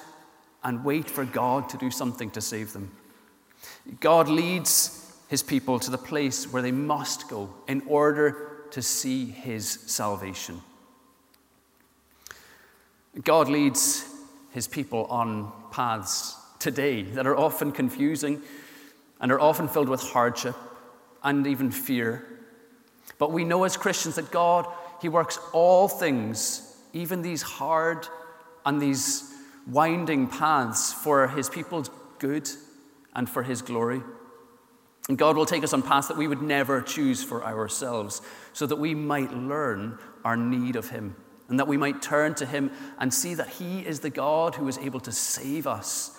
and 0.62 0.84
wait 0.84 1.08
for 1.08 1.24
God 1.24 1.68
to 1.70 1.76
do 1.76 1.90
something 1.90 2.30
to 2.30 2.40
save 2.40 2.72
them. 2.72 2.90
God 4.00 4.28
leads 4.28 5.16
his 5.28 5.42
people 5.42 5.78
to 5.80 5.90
the 5.90 5.98
place 5.98 6.50
where 6.50 6.62
they 6.62 6.72
must 6.72 7.28
go 7.28 7.52
in 7.66 7.82
order 7.86 8.66
to 8.70 8.82
see 8.82 9.26
his 9.26 9.68
salvation. 9.68 10.62
God 13.24 13.48
leads 13.48 14.04
his 14.50 14.68
people 14.68 15.06
on 15.06 15.52
paths 15.70 16.36
today 16.58 17.02
that 17.02 17.26
are 17.26 17.36
often 17.36 17.72
confusing 17.72 18.40
and 19.20 19.32
are 19.32 19.40
often 19.40 19.68
filled 19.68 19.88
with 19.88 20.00
hardship 20.00 20.54
and 21.22 21.46
even 21.46 21.70
fear. 21.70 22.24
But 23.18 23.32
we 23.32 23.44
know 23.44 23.64
as 23.64 23.76
Christians 23.76 24.14
that 24.16 24.30
God, 24.30 24.66
he 25.02 25.08
works 25.08 25.38
all 25.52 25.88
things, 25.88 26.76
even 26.92 27.22
these 27.22 27.42
hard 27.42 28.06
and 28.64 28.80
these 28.80 29.32
winding 29.66 30.28
paths, 30.28 30.92
for 30.92 31.28
his 31.28 31.50
people's 31.50 31.90
good 32.18 32.48
and 33.14 33.28
for 33.28 33.42
his 33.42 33.62
glory. 33.62 34.02
And 35.08 35.18
God 35.18 35.36
will 35.36 35.46
take 35.46 35.64
us 35.64 35.72
on 35.72 35.82
paths 35.82 36.08
that 36.08 36.16
we 36.16 36.28
would 36.28 36.42
never 36.42 36.80
choose 36.80 37.24
for 37.24 37.44
ourselves, 37.44 38.22
so 38.52 38.66
that 38.66 38.76
we 38.76 38.94
might 38.94 39.32
learn 39.32 39.98
our 40.24 40.36
need 40.36 40.76
of 40.76 40.90
him 40.90 41.16
and 41.48 41.58
that 41.58 41.68
we 41.68 41.76
might 41.76 42.02
turn 42.02 42.34
to 42.34 42.46
him 42.46 42.70
and 42.98 43.12
see 43.12 43.34
that 43.34 43.48
he 43.48 43.80
is 43.80 44.00
the 44.00 44.10
God 44.10 44.54
who 44.54 44.68
is 44.68 44.78
able 44.78 45.00
to 45.00 45.12
save 45.12 45.66
us. 45.66 46.18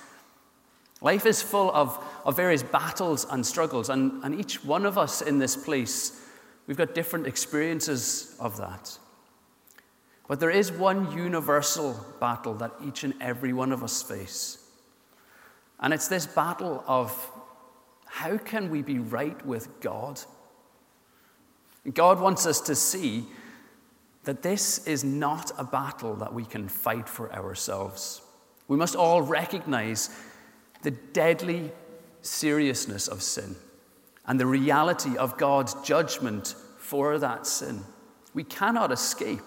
Life 1.02 1.26
is 1.26 1.42
full 1.42 1.72
of, 1.72 2.04
of 2.26 2.36
various 2.36 2.64
battles 2.64 3.26
and 3.30 3.46
struggles, 3.46 3.90
and, 3.90 4.24
and 4.24 4.38
each 4.40 4.64
one 4.66 4.86
of 4.86 4.98
us 4.98 5.22
in 5.22 5.40
this 5.40 5.56
place, 5.56 6.20
we've 6.68 6.78
got 6.78 6.94
different 6.94 7.28
experiences 7.28 8.36
of 8.40 8.58
that. 8.58 8.98
But 10.28 10.40
there 10.40 10.52
is 10.52 10.72
one 10.72 11.12
universal 11.12 12.06
battle 12.20 12.54
that 12.56 12.74
each 12.86 13.04
and 13.04 13.14
every 13.22 13.54
one 13.54 13.72
of 13.72 13.84
us 13.84 14.04
face. 14.04 14.64
And 15.80 15.94
it's 15.94 16.08
this 16.08 16.28
battle 16.28 16.84
of 16.86 17.32
how 18.06 18.38
can 18.38 18.70
we 18.70 18.82
be 18.82 19.00
right 19.00 19.44
with 19.46 19.80
God? 19.80 20.22
God 21.94 22.20
wants 22.20 22.46
us 22.46 22.60
to 22.62 22.76
see 22.76 23.26
that 24.24 24.44
this 24.44 24.86
is 24.88 25.04
not 25.04 25.52
a 25.58 25.64
battle 25.64 26.16
that 26.16 26.34
we 26.34 26.46
can 26.46 26.68
fight 26.68 27.08
for 27.08 27.32
ourselves. 27.34 28.22
We 28.68 28.78
must 28.78 28.96
all 28.96 29.22
recognize 29.22 30.10
the 30.84 30.92
deadly 30.92 31.72
seriousness 32.22 33.08
of 33.08 33.22
sin 33.22 33.56
and 34.28 34.40
the 34.40 34.46
reality 34.46 35.18
of 35.18 35.38
God's 35.38 35.74
judgment 35.82 36.56
for 36.78 37.18
that 37.18 37.48
sin. 37.48 37.84
We 38.34 38.44
cannot 38.44 38.92
escape. 38.92 39.42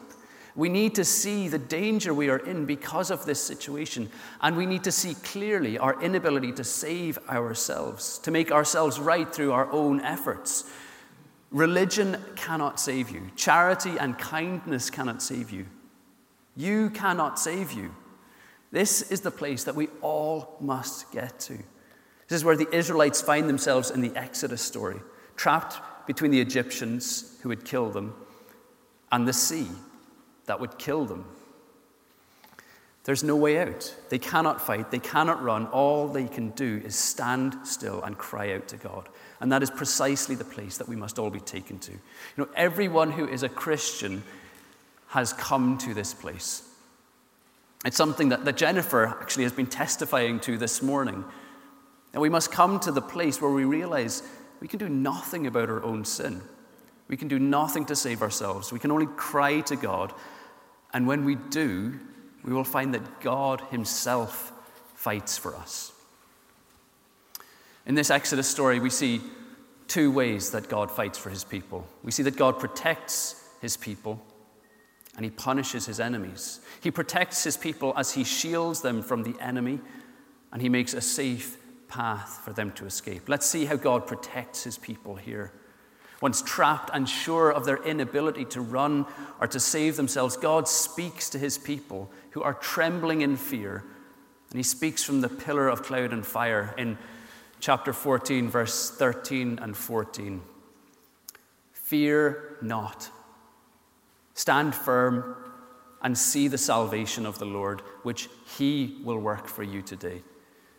We 0.55 0.69
need 0.69 0.95
to 0.97 1.05
see 1.05 1.49
the 1.49 1.59
danger 1.59 2.13
we 2.13 2.29
are 2.29 2.39
in 2.39 2.67
because 2.67 3.11
of 3.11 3.25
this 3.25 3.43
situation, 3.43 4.11
and 4.41 4.57
we 4.57 4.67
need 4.67 4.85
to 4.85 4.93
see 4.93 5.15
clearly 5.15 5.79
our 5.79 6.03
inability 6.03 6.53
to 6.53 6.65
save 6.65 7.19
ourselves, 7.29 8.19
to 8.19 8.31
make 8.31 8.53
ourselves 8.53 8.99
right 8.99 9.33
through 9.33 9.53
our 9.53 9.71
own 9.73 10.01
efforts. 10.01 10.71
Religion 11.53 12.17
cannot 12.35 12.81
save 12.81 13.11
you, 13.11 13.31
charity 13.37 13.99
and 13.99 14.19
kindness 14.19 14.89
cannot 14.89 15.23
save 15.23 15.51
you. 15.51 15.67
You 16.57 16.91
cannot 16.91 17.39
save 17.39 17.73
you. 17.73 17.95
This 18.71 19.03
is 19.11 19.21
the 19.21 19.31
place 19.31 19.65
that 19.65 19.75
we 19.75 19.89
all 20.01 20.57
must 20.61 21.13
get 21.13 21.39
to. 21.41 21.59
This 22.29 22.37
is 22.37 22.45
where 22.45 22.57
the 22.57 22.75
Israelites 22.75 23.21
find 23.21 23.49
themselves 23.49 23.91
in 23.91 24.01
the 24.01 24.17
Exodus 24.17 24.63
story, 24.63 24.99
trapped 25.37 25.79
between 26.07 26.31
the 26.31 26.41
Egyptians 26.41 27.37
who 27.43 27.51
would 27.51 27.67
kill 27.67 27.91
them 27.91 28.15
and 29.11 29.29
the 29.29 29.33
sea 29.35 29.69
that 30.47 30.59
would 30.59 30.79
kill 30.79 31.05
them. 31.05 31.27
There's 33.05 33.23
no 33.23 33.37
way 33.37 33.59
out. 33.59 33.95
They 34.09 34.19
cannot 34.19 34.61
fight, 34.61 34.91
they 34.91 34.99
cannot 34.99 35.43
run. 35.43 35.67
All 35.67 36.09
they 36.09 36.27
can 36.27 36.51
do 36.51 36.81
is 36.85 36.97
stand 36.97 37.57
still 37.65 38.03
and 38.03 38.17
cry 38.17 38.55
out 38.55 38.69
to 38.69 38.77
God. 38.77 39.09
And 39.43 39.51
that 39.51 39.61
is 39.61 39.71
precisely 39.71 40.37
the 40.37 40.45
place 40.45 40.79
that 40.79 40.89
we 40.89 40.95
must 40.95 41.19
all 41.19 41.29
be 41.29 41.41
taken 41.41 41.81
to. 41.81 41.91
You 41.91 41.99
know, 42.37 42.49
everyone 42.55 43.11
who 43.11 43.27
is 43.27 43.43
a 43.43 43.49
Christian 43.49 44.23
has 45.09 45.33
come 45.33 45.79
to 45.79 45.93
this 45.93 46.15
place. 46.15 46.63
It's 47.85 47.97
something 47.97 48.29
that, 48.29 48.45
that 48.45 48.57
Jennifer 48.57 49.05
actually 49.05 49.43
has 49.43 49.53
been 49.53 49.67
testifying 49.67 50.39
to 50.41 50.57
this 50.57 50.81
morning. 50.81 51.25
And 52.13 52.23
we 52.23 52.29
must 52.29 52.53
come 52.53 52.79
to 52.81 52.93
the 52.93 53.03
place 53.03 53.43
where 53.43 53.51
we 53.51 53.65
realize 53.65 54.23
we 54.61 54.69
can 54.69 54.79
do 54.79 54.89
nothing 54.89 55.49
about 55.49 55.69
our 55.69 55.83
own 55.83 56.05
sin. 56.05 56.41
We 57.09 57.17
can 57.17 57.27
do 57.27 57.41
nothing 57.41 57.85
to 57.87 57.97
save 57.97 58.23
ourselves. 58.23 58.73
We 58.73 58.79
can 58.79 58.93
only 58.93 59.09
cry 59.17 59.61
to 59.63 59.75
God. 59.75 60.15
And 60.95 61.09
when 61.09 61.25
we 61.25 61.35
do, 61.35 61.99
we 62.45 62.53
will 62.53 62.63
find 62.63 62.95
that 62.95 63.21
God 63.21 63.61
Himself 63.73 64.53
fights 64.95 65.37
for 65.37 65.57
us. 65.57 65.91
In 67.87 67.95
this 67.95 68.11
Exodus 68.11 68.49
story, 68.49 68.81
we 68.81 68.91
see 68.91 69.21
two 69.89 70.11
ways 70.11 70.51
that 70.51 70.69
God 70.69 70.91
fights 70.91 71.19
for 71.19 71.31
His 71.31 71.45
people. 71.45 71.87
We 72.03 72.13
see 72.13 72.23
that 72.23 72.37
God 72.37 72.59
protects 72.59 73.49
His 73.61 73.77
people 73.77 74.23
and 75.17 75.25
He 75.25 75.31
punishes 75.31 75.87
His 75.87 76.01
enemies. 76.01 76.61
He 76.81 76.91
protects 76.91 77.43
His 77.45 77.57
people 77.57 77.93
as 77.97 78.13
He 78.13 78.25
shields 78.25 78.83
them 78.83 79.03
from 79.03 79.23
the 79.23 79.35
enemy 79.41 79.81
and 80.53 80.63
He 80.63 80.69
makes 80.69 80.95
a 80.95 81.01
safe 81.01 81.59
path 81.89 82.41
for 82.45 82.53
them 82.53 82.73
to 82.73 82.87
escape. 82.87 83.29
Let's 83.29 83.47
see 83.47 83.65
how 83.65 83.77
God 83.77 84.07
protects 84.07 84.65
His 84.65 84.79
people 84.79 85.17
here. 85.17 85.53
Once 86.23 86.41
trapped 86.41 86.89
and 86.95 87.09
sure 87.09 87.53
of 87.53 87.65
their 87.65 87.83
inability 87.83 88.45
to 88.45 88.61
run 88.61 89.05
or 89.41 89.49
to 89.49 89.59
save 89.59 89.97
themselves, 89.97 90.37
God 90.37 90.69
speaks 90.69 91.29
to 91.31 91.39
his 91.39 91.59
people 91.59 92.09
who 92.31 92.43
are 92.43 92.55
trembling 92.55 93.23
in 93.23 93.37
fear. 93.37 93.83
And 94.51 94.57
he 94.57 94.63
speaks 94.63 95.03
from 95.03 95.21
the 95.21 95.29
pillar 95.29 95.67
of 95.67 95.83
cloud 95.83 96.13
and 96.13 96.25
fire 96.25 96.77
in 96.79 96.97
chapter 97.63 97.93
14, 97.93 98.51
verse 98.51 98.91
13 98.91 99.61
and 99.63 99.77
14. 99.77 100.43
Fear 101.73 102.59
not. 102.61 103.09
Stand 104.35 104.75
firm 104.75 105.37
and 106.03 106.19
see 106.19 106.49
the 106.49 106.59
salvation 106.59 107.25
of 107.25 107.39
the 107.39 107.45
Lord, 107.45 107.81
which 108.03 108.29
he 108.59 108.99
will 109.05 109.19
work 109.19 109.47
for 109.47 109.63
you 109.63 109.81
today. 109.81 110.23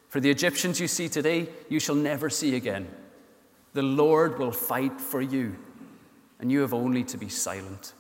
For 0.09 0.19
the 0.19 0.29
Egyptians 0.29 0.81
you 0.81 0.89
see 0.89 1.07
today, 1.07 1.47
you 1.69 1.79
shall 1.79 1.95
never 1.95 2.29
see 2.29 2.57
again. 2.57 2.89
The 3.71 3.81
Lord 3.81 4.37
will 4.37 4.51
fight 4.51 4.99
for 4.99 5.21
you, 5.21 5.55
and 6.39 6.51
you 6.51 6.59
have 6.59 6.73
only 6.73 7.05
to 7.05 7.17
be 7.17 7.29
silent. 7.29 7.93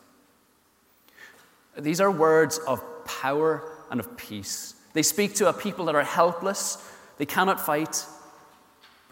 These 1.79 2.01
are 2.01 2.11
words 2.11 2.57
of 2.67 2.83
power 3.05 3.63
and 3.89 4.01
of 4.01 4.17
peace. 4.17 4.75
They 4.91 5.03
speak 5.03 5.35
to 5.35 5.47
a 5.47 5.53
people 5.53 5.85
that 5.85 5.95
are 5.95 6.03
helpless, 6.03 6.77
they 7.17 7.25
cannot 7.25 7.61
fight, 7.61 8.05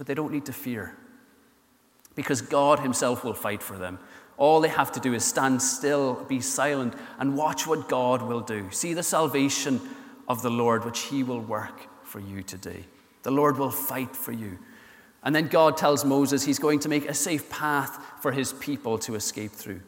but 0.02 0.08
they 0.08 0.16
don't 0.16 0.32
need 0.32 0.48
to 0.48 0.52
fear 0.52 0.96
because 2.16 2.42
God 2.42 2.80
Himself 2.80 3.24
will 3.24 3.36
fight 3.36 3.62
for 3.62 3.78
them. 3.78 4.00
All 4.36 4.60
they 4.60 4.68
have 4.68 4.92
to 4.94 5.00
do 5.00 5.14
is 5.14 5.24
stand 5.24 5.62
still, 5.62 6.24
be 6.24 6.42
silent, 6.42 6.96
and 7.20 7.38
watch 7.38 7.68
what 7.68 7.88
God 7.88 8.24
will 8.24 8.42
do. 8.42 8.72
See 8.72 8.96
the 8.96 9.04
salvation 9.04 9.80
of 10.28 10.42
the 10.42 10.50
Lord, 10.50 10.86
which 10.86 11.02
He 11.02 11.22
will 11.22 11.40
work 11.40 11.86
for 12.04 12.20
you 12.20 12.42
today. 12.42 12.86
The 13.22 13.30
Lord 13.30 13.60
will 13.60 13.70
fight 13.70 14.16
for 14.16 14.32
you. 14.32 14.58
And 15.22 15.36
then 15.36 15.50
God 15.50 15.78
tells 15.78 16.04
Moses 16.04 16.44
he's 16.44 16.58
going 16.58 16.80
to 16.80 16.90
make 16.90 17.08
a 17.08 17.14
safe 17.14 17.48
path 17.52 18.04
for 18.22 18.32
his 18.32 18.54
people 18.54 18.98
to 18.98 19.14
escape 19.14 19.52
through. 19.52 19.82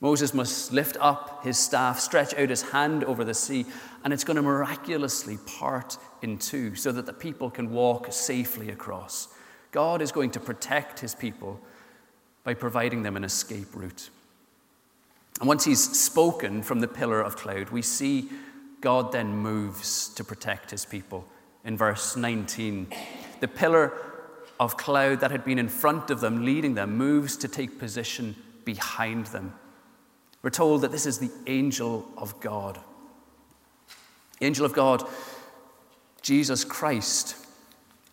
Moses 0.00 0.34
must 0.34 0.72
lift 0.72 0.96
up 1.00 1.44
his 1.44 1.58
staff, 1.58 1.98
stretch 1.98 2.34
out 2.34 2.50
his 2.50 2.62
hand 2.62 3.04
over 3.04 3.24
the 3.24 3.34
sea, 3.34 3.64
and 4.02 4.12
it's 4.12 4.24
going 4.24 4.36
to 4.36 4.42
miraculously 4.42 5.38
part 5.46 5.96
in 6.20 6.36
two 6.36 6.74
so 6.74 6.92
that 6.92 7.06
the 7.06 7.12
people 7.12 7.50
can 7.50 7.70
walk 7.70 8.12
safely 8.12 8.70
across. 8.70 9.28
God 9.70 10.02
is 10.02 10.12
going 10.12 10.30
to 10.32 10.40
protect 10.40 11.00
his 11.00 11.14
people 11.14 11.60
by 12.44 12.54
providing 12.54 13.02
them 13.02 13.16
an 13.16 13.24
escape 13.24 13.74
route. 13.74 14.10
And 15.40 15.48
once 15.48 15.64
he's 15.64 15.82
spoken 15.82 16.62
from 16.62 16.80
the 16.80 16.88
pillar 16.88 17.20
of 17.20 17.36
cloud, 17.36 17.70
we 17.70 17.82
see 17.82 18.28
God 18.80 19.10
then 19.10 19.36
moves 19.36 20.10
to 20.10 20.22
protect 20.22 20.70
his 20.70 20.84
people. 20.84 21.26
In 21.64 21.76
verse 21.76 22.16
19, 22.16 22.88
the 23.40 23.48
pillar 23.48 23.92
of 24.60 24.76
cloud 24.76 25.20
that 25.20 25.30
had 25.30 25.44
been 25.44 25.58
in 25.58 25.68
front 25.68 26.10
of 26.10 26.20
them, 26.20 26.44
leading 26.44 26.74
them, 26.74 26.96
moves 26.96 27.36
to 27.38 27.48
take 27.48 27.78
position 27.78 28.36
behind 28.64 29.26
them. 29.28 29.54
We're 30.44 30.50
told 30.50 30.82
that 30.82 30.92
this 30.92 31.06
is 31.06 31.18
the 31.18 31.32
angel 31.48 32.06
of 32.16 32.38
God. 32.38 32.78
Angel 34.40 34.64
of 34.64 34.72
God, 34.72 35.02
Jesus 36.22 36.64
Christ 36.64 37.34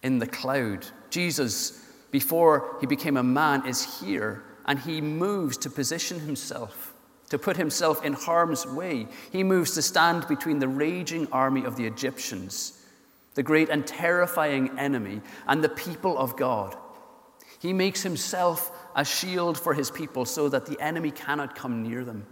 in 0.02 0.18
the 0.18 0.26
cloud. 0.26 0.88
Jesus, 1.12 1.86
before 2.10 2.78
he 2.80 2.88
became 2.88 3.18
a 3.18 3.24
man, 3.24 3.68
is 3.68 4.00
here 4.00 4.44
and 4.66 4.80
he 4.80 5.02
moves 5.02 5.58
to 5.58 5.70
position 5.70 6.20
himself, 6.22 6.94
to 7.30 7.38
put 7.38 7.58
himself 7.58 8.04
in 8.04 8.14
harm's 8.14 8.66
way. 8.66 9.08
He 9.32 9.44
moves 9.44 9.76
to 9.76 9.84
stand 9.84 10.28
between 10.28 10.58
the 10.58 10.68
raging 10.68 11.28
army 11.32 11.66
of 11.66 11.76
the 11.76 11.86
Egyptians 11.86 12.82
the 13.34 13.44
great 13.44 13.70
and 13.70 13.88
terrifying 13.88 14.78
enemy, 14.78 15.22
and 15.48 15.64
the 15.64 15.70
people 15.70 16.18
of 16.18 16.36
God. 16.36 16.76
He 17.60 17.74
makes 17.74 18.04
himself 18.04 18.72
a 18.96 19.06
shield 19.06 19.58
for 19.58 19.74
his 19.74 19.92
people 19.92 20.26
so 20.26 20.50
that 20.50 20.66
the 20.66 20.80
enemy 20.80 21.12
cannot 21.12 21.56
come 21.56 21.84
near 21.84 22.04
them. 22.04 22.26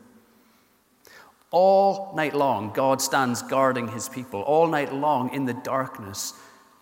All 1.51 2.13
night 2.15 2.35
long, 2.35 2.71
God 2.73 3.01
stands 3.01 3.41
guarding 3.41 3.87
his 3.87 4.07
people. 4.07 4.41
All 4.41 4.67
night 4.67 4.93
long, 4.93 5.33
in 5.33 5.45
the 5.45 5.53
darkness, 5.53 6.33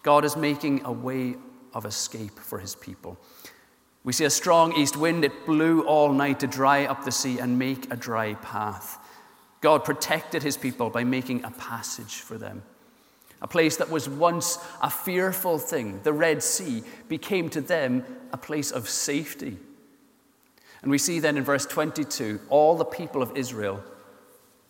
God 0.04 0.26
is 0.26 0.36
making 0.36 0.84
a 0.84 0.92
way 0.92 1.36
of 1.74 1.86
escape 1.86 2.38
for 2.40 2.60
his 2.60 2.76
people. 2.76 3.18
We 4.04 4.14
see 4.14 4.26
a 4.26 4.30
strong 4.30 4.74
east 4.76 4.98
wind. 4.98 5.24
It 5.26 5.46
blew 5.46 5.82
all 5.86 6.12
night 6.14 6.40
to 6.42 6.48
dry 6.48 6.86
up 6.86 7.04
the 7.04 7.12
sea 7.12 7.40
and 7.40 7.60
make 7.60 7.92
a 7.92 7.96
dry 7.96 8.36
path. 8.36 9.00
God 9.62 9.84
protected 9.84 10.44
his 10.44 10.58
people 10.58 10.90
by 10.90 11.04
making 11.04 11.44
a 11.44 11.52
passage 11.52 12.16
for 12.16 12.38
them. 12.38 12.64
A 13.42 13.48
place 13.48 13.78
that 13.78 13.90
was 13.90 14.10
once 14.10 14.58
a 14.82 14.90
fearful 14.90 15.60
thing, 15.60 16.00
the 16.04 16.14
Red 16.14 16.42
Sea, 16.42 16.84
became 17.08 17.50
to 17.50 17.62
them 17.62 18.04
a 18.32 18.38
place 18.38 18.72
of 18.72 18.90
safety. 18.90 19.58
And 20.82 20.92
we 20.92 20.98
see 20.98 21.20
then 21.20 21.38
in 21.38 21.44
verse 21.44 21.66
22 21.66 22.40
all 22.50 22.76
the 22.76 22.86
people 22.86 23.22
of 23.22 23.36
Israel 23.36 23.84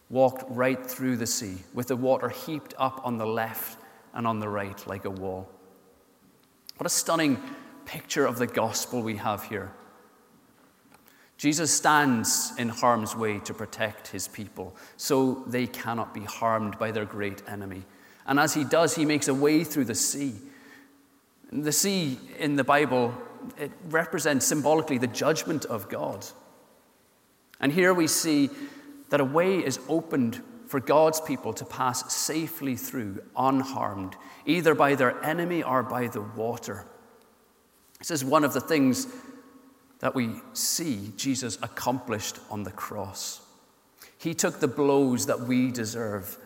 walked 0.09 0.45
right 0.49 0.85
through 0.85 1.17
the 1.17 1.27
sea, 1.27 1.57
with 1.73 1.87
the 1.87 1.95
water 1.95 2.29
heaped 2.29 2.73
up 2.77 3.01
on 3.03 3.17
the 3.17 3.25
left 3.25 3.77
and 4.13 4.25
on 4.25 4.39
the 4.39 4.49
right 4.49 4.87
like 4.87 5.05
a 5.05 5.09
wall. 5.09 5.49
What 6.77 6.85
a 6.85 6.89
stunning 6.89 7.41
picture 7.85 8.25
of 8.25 8.37
the 8.37 8.47
gospel 8.47 9.01
we 9.01 9.17
have 9.17 9.43
here. 9.43 9.71
Jesus 11.37 11.71
stands 11.71 12.53
in 12.57 12.69
harm's 12.69 13.15
way 13.15 13.39
to 13.39 13.53
protect 13.53 14.07
his 14.07 14.27
people 14.27 14.75
so 14.95 15.43
they 15.45 15.67
cannot 15.67 16.13
be 16.13 16.23
harmed 16.23 16.79
by 16.79 16.91
their 16.91 17.05
great 17.05 17.43
enemy, 17.47 17.83
and 18.25 18.39
as 18.39 18.53
he 18.53 18.63
does, 18.63 18.95
he 18.95 19.05
makes 19.05 19.27
a 19.27 19.33
way 19.33 19.63
through 19.63 19.85
the 19.85 19.95
sea. 19.95 20.33
The 21.51 21.71
sea 21.71 22.19
in 22.37 22.57
the 22.57 22.63
Bible, 22.63 23.13
it 23.57 23.71
represents 23.89 24.45
symbolically 24.45 24.97
the 24.97 25.07
judgment 25.07 25.65
of 25.65 25.89
God. 25.89 26.25
And 27.59 27.71
here 27.71 27.93
we 27.93 28.07
see 28.07 28.49
that 29.09 29.19
a 29.19 29.25
way 29.25 29.57
is 29.57 29.79
opened 29.87 30.41
for 30.67 30.79
God's 30.79 31.21
people 31.21 31.53
to 31.53 31.65
pass 31.65 32.13
safely 32.13 32.75
through 32.75 33.23
unharmed, 33.35 34.15
either 34.45 34.75
by 34.75 34.95
their 34.95 35.23
enemy 35.23 35.63
or 35.63 35.81
by 35.81 36.07
the 36.07 36.21
water. 36.21 36.85
This 37.99 38.11
is 38.11 38.23
one 38.23 38.43
of 38.43 38.53
the 38.53 38.61
things 38.61 39.07
that 39.99 40.13
we 40.13 40.35
see 40.53 41.13
Jesus 41.15 41.57
accomplished 41.61 42.37
on 42.51 42.63
the 42.63 42.71
cross. 42.71 43.41
He 44.17 44.33
took 44.33 44.59
the 44.59 44.67
blows 44.67 45.25
that 45.27 45.41
we 45.41 45.71
deserve. 45.71 46.37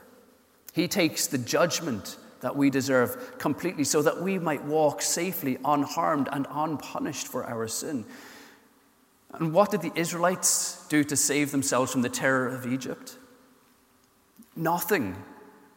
He 0.73 0.87
takes 0.87 1.27
the 1.27 1.37
judgment 1.37 2.17
that 2.41 2.55
we 2.55 2.69
deserve 2.69 3.37
completely 3.37 3.83
so 3.83 4.01
that 4.01 4.21
we 4.21 4.37
might 4.37 4.63
walk 4.65 5.01
safely, 5.01 5.57
unharmed, 5.63 6.27
and 6.31 6.47
unpunished 6.51 7.27
for 7.27 7.45
our 7.45 7.67
sin. 7.67 8.05
And 9.33 9.53
what 9.53 9.71
did 9.71 9.81
the 9.81 9.93
Israelites 9.95 10.85
do 10.89 11.03
to 11.05 11.15
save 11.15 11.51
themselves 11.51 11.91
from 11.91 12.01
the 12.01 12.09
terror 12.09 12.47
of 12.47 12.65
Egypt? 12.65 13.17
Nothing. 14.55 15.15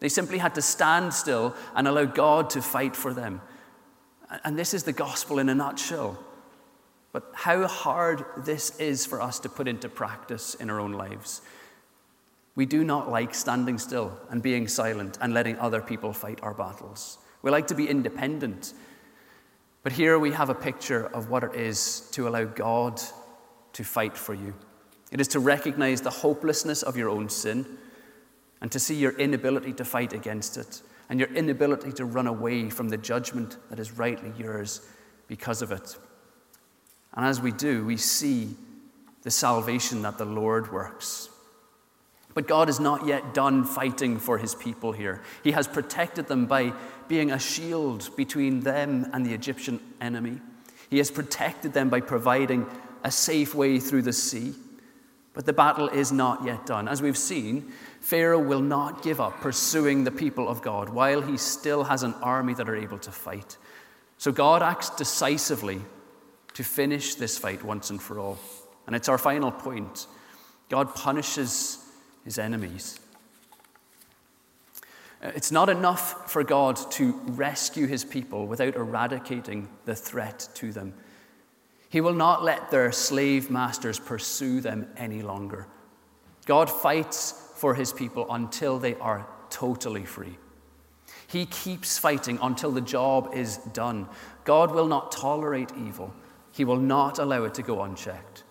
They 0.01 0.09
simply 0.09 0.39
had 0.39 0.55
to 0.57 0.63
stand 0.63 1.15
still 1.15 1.55
and 1.75 1.87
allow 1.87 2.05
God 2.05 2.51
to 2.51 2.63
fight 2.63 2.97
for 2.97 3.15
them. 3.15 3.41
And 4.43 4.59
this 4.59 4.75
is 4.75 4.83
the 4.83 4.93
gospel 4.93 5.39
in 5.39 5.49
a 5.49 5.55
nutshell. 5.55 6.19
But 7.13 7.31
how 7.33 7.67
hard 7.69 8.25
this 8.39 8.77
is 8.81 9.07
for 9.07 9.23
us 9.23 9.39
to 9.41 9.49
put 9.49 9.69
into 9.69 9.89
practice 9.89 10.55
in 10.57 10.69
our 10.69 10.81
own 10.81 10.93
lives. 10.93 11.43
We 12.57 12.67
do 12.67 12.85
not 12.85 13.11
like 13.11 13.35
standing 13.35 13.79
still 13.79 14.19
and 14.31 14.43
being 14.43 14.69
silent 14.69 15.19
and 15.21 15.35
letting 15.35 15.59
other 15.59 15.81
people 15.81 16.13
fight 16.13 16.39
our 16.43 16.55
battles. 16.55 17.19
We 17.43 17.51
like 17.51 17.67
to 17.69 17.75
be 17.75 17.89
independent. 17.89 18.73
But 19.83 19.93
here 19.93 20.19
we 20.19 20.31
have 20.33 20.51
a 20.51 20.55
picture 20.55 21.07
of 21.07 21.31
what 21.31 21.45
it 21.45 21.55
is 21.55 22.09
to 22.13 22.29
allow 22.29 22.45
God 22.45 23.01
to 23.75 23.85
fight 23.85 24.17
for 24.17 24.35
you. 24.35 24.55
It 25.11 25.21
is 25.21 25.29
to 25.29 25.41
recognize 25.41 26.01
the 26.01 26.11
hopelessness 26.11 26.83
of 26.83 26.97
your 26.97 27.09
own 27.09 27.29
sin 27.29 27.67
and 28.61 28.71
to 28.73 28.79
see 28.79 28.95
your 28.95 29.13
inability 29.19 29.73
to 29.75 29.85
fight 29.85 30.13
against 30.13 30.57
it 30.57 30.81
and 31.09 31.21
your 31.21 31.29
inability 31.35 31.93
to 31.93 32.05
run 32.05 32.27
away 32.27 32.71
from 32.71 32.89
the 32.89 32.97
judgment 32.97 33.59
that 33.69 33.79
is 33.79 33.93
rightly 33.93 34.33
yours 34.39 34.81
because 35.29 35.61
of 35.61 35.71
it. 35.71 35.97
And 37.15 37.27
as 37.27 37.41
we 37.41 37.53
do, 37.53 37.85
we 37.85 37.97
see 37.97 38.57
the 39.23 39.31
salvation 39.31 40.03
that 40.03 40.19
the 40.19 40.25
Lord 40.25 40.73
works. 40.73 41.29
But 42.35 42.49
God 42.49 42.69
is 42.69 42.81
not 42.81 43.07
yet 43.07 43.33
done 43.33 43.65
fighting 43.65 44.19
for 44.19 44.39
his 44.39 44.55
people 44.55 44.93
here. 44.93 45.23
He 45.43 45.53
has 45.53 45.69
protected 45.69 46.27
them 46.27 46.47
by 46.47 46.73
being 47.07 47.31
a 47.31 47.39
shield 47.39 48.11
between 48.17 48.61
them 48.61 49.09
and 49.13 49.25
the 49.25 49.33
Egyptian 49.33 49.81
enemy. 50.01 50.41
He 50.91 50.99
has 50.99 51.11
protected 51.11 51.73
them 51.73 51.89
by 51.89 52.01
providing 52.01 52.67
a 53.05 53.11
safe 53.11 53.55
way 53.55 53.79
through 53.79 54.03
the 54.03 54.13
sea. 54.13 54.55
But 55.33 55.47
the 55.47 55.53
battle 55.53 55.89
is 55.89 56.13
not 56.13 56.45
yet 56.45 56.67
done. 56.67 56.89
As 56.89 57.03
we've 57.03 57.19
seen, 57.19 57.73
Pharaoh 58.01 58.39
will 58.39 58.61
not 58.61 59.03
give 59.03 59.21
up 59.21 59.41
pursuing 59.41 60.05
the 60.05 60.13
people 60.13 60.49
of 60.49 60.63
God 60.63 60.89
while 60.89 61.21
he 61.21 61.37
still 61.37 61.85
has 61.85 62.03
an 62.03 62.15
army 62.23 62.55
that 62.55 62.69
are 62.69 62.77
able 62.77 62.99
to 62.99 63.11
fight. 63.11 63.57
So 64.19 64.33
God 64.33 64.63
acts 64.63 64.91
decisively 64.91 65.81
to 66.55 66.63
finish 66.63 67.17
this 67.17 67.37
fight 67.37 67.65
once 67.65 67.91
and 67.91 68.01
for 68.01 68.19
all. 68.19 68.39
And 68.87 68.95
it's 68.95 69.09
our 69.09 69.19
final 69.19 69.51
point 69.51 70.07
God 70.69 70.95
punishes 70.95 71.84
his 72.25 72.39
enemies. 72.39 72.99
Uh, 75.23 75.31
it's 75.35 75.53
not 75.53 75.69
enough 75.69 76.31
for 76.31 76.45
God 76.45 76.79
to 76.93 77.13
rescue 77.27 77.87
his 77.87 78.05
people 78.05 78.47
without 78.47 78.77
eradicating 78.77 79.69
the 79.85 79.95
threat 79.95 80.49
to 80.55 80.73
them. 80.73 80.95
He 81.89 82.01
will 82.01 82.15
not 82.15 82.43
let 82.43 82.71
their 82.71 82.91
slave 82.93 83.51
masters 83.51 83.99
pursue 83.99 84.61
them 84.61 84.89
any 84.97 85.23
longer. 85.23 85.67
God 86.47 86.71
fights 86.71 87.53
for 87.57 87.75
his 87.75 87.93
people 87.93 88.27
until 88.31 88.79
they 88.79 88.95
are 88.97 89.27
totally 89.49 90.05
free. 90.05 90.37
He 91.27 91.47
keeps 91.47 91.99
fighting 91.99 92.39
until 92.43 92.71
the 92.71 92.81
job 92.81 93.31
is 93.35 93.59
done. 93.73 94.09
God 94.45 94.73
will 94.73 94.87
not 94.87 95.13
tolerate 95.13 95.73
evil, 95.77 96.15
He 96.53 96.65
will 96.65 96.79
not 96.79 97.19
allow 97.19 97.45
it 97.45 97.55
to 97.55 97.63
go 97.63 97.83
unchecked. 97.83 98.44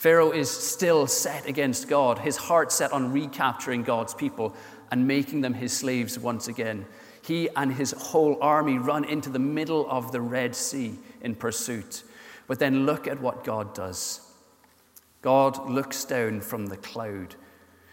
Pharaoh 0.00 0.30
is 0.30 0.50
still 0.50 1.06
set 1.06 1.44
against 1.44 1.86
God, 1.86 2.20
his 2.20 2.38
heart 2.38 2.72
set 2.72 2.90
on 2.90 3.12
recapturing 3.12 3.82
God's 3.82 4.14
people 4.14 4.56
and 4.90 5.06
making 5.06 5.42
them 5.42 5.52
his 5.52 5.76
slaves 5.76 6.18
once 6.18 6.48
again. 6.48 6.86
He 7.20 7.50
and 7.54 7.70
his 7.70 7.92
whole 7.92 8.38
army 8.40 8.78
run 8.78 9.04
into 9.04 9.28
the 9.28 9.38
middle 9.38 9.86
of 9.90 10.10
the 10.10 10.22
Red 10.22 10.56
Sea 10.56 10.98
in 11.20 11.34
pursuit. 11.34 12.02
But 12.46 12.58
then 12.58 12.86
look 12.86 13.06
at 13.06 13.20
what 13.20 13.44
God 13.44 13.74
does. 13.74 14.22
God 15.20 15.68
looks 15.68 16.02
down 16.06 16.40
from 16.40 16.68
the 16.68 16.78
cloud. 16.78 17.34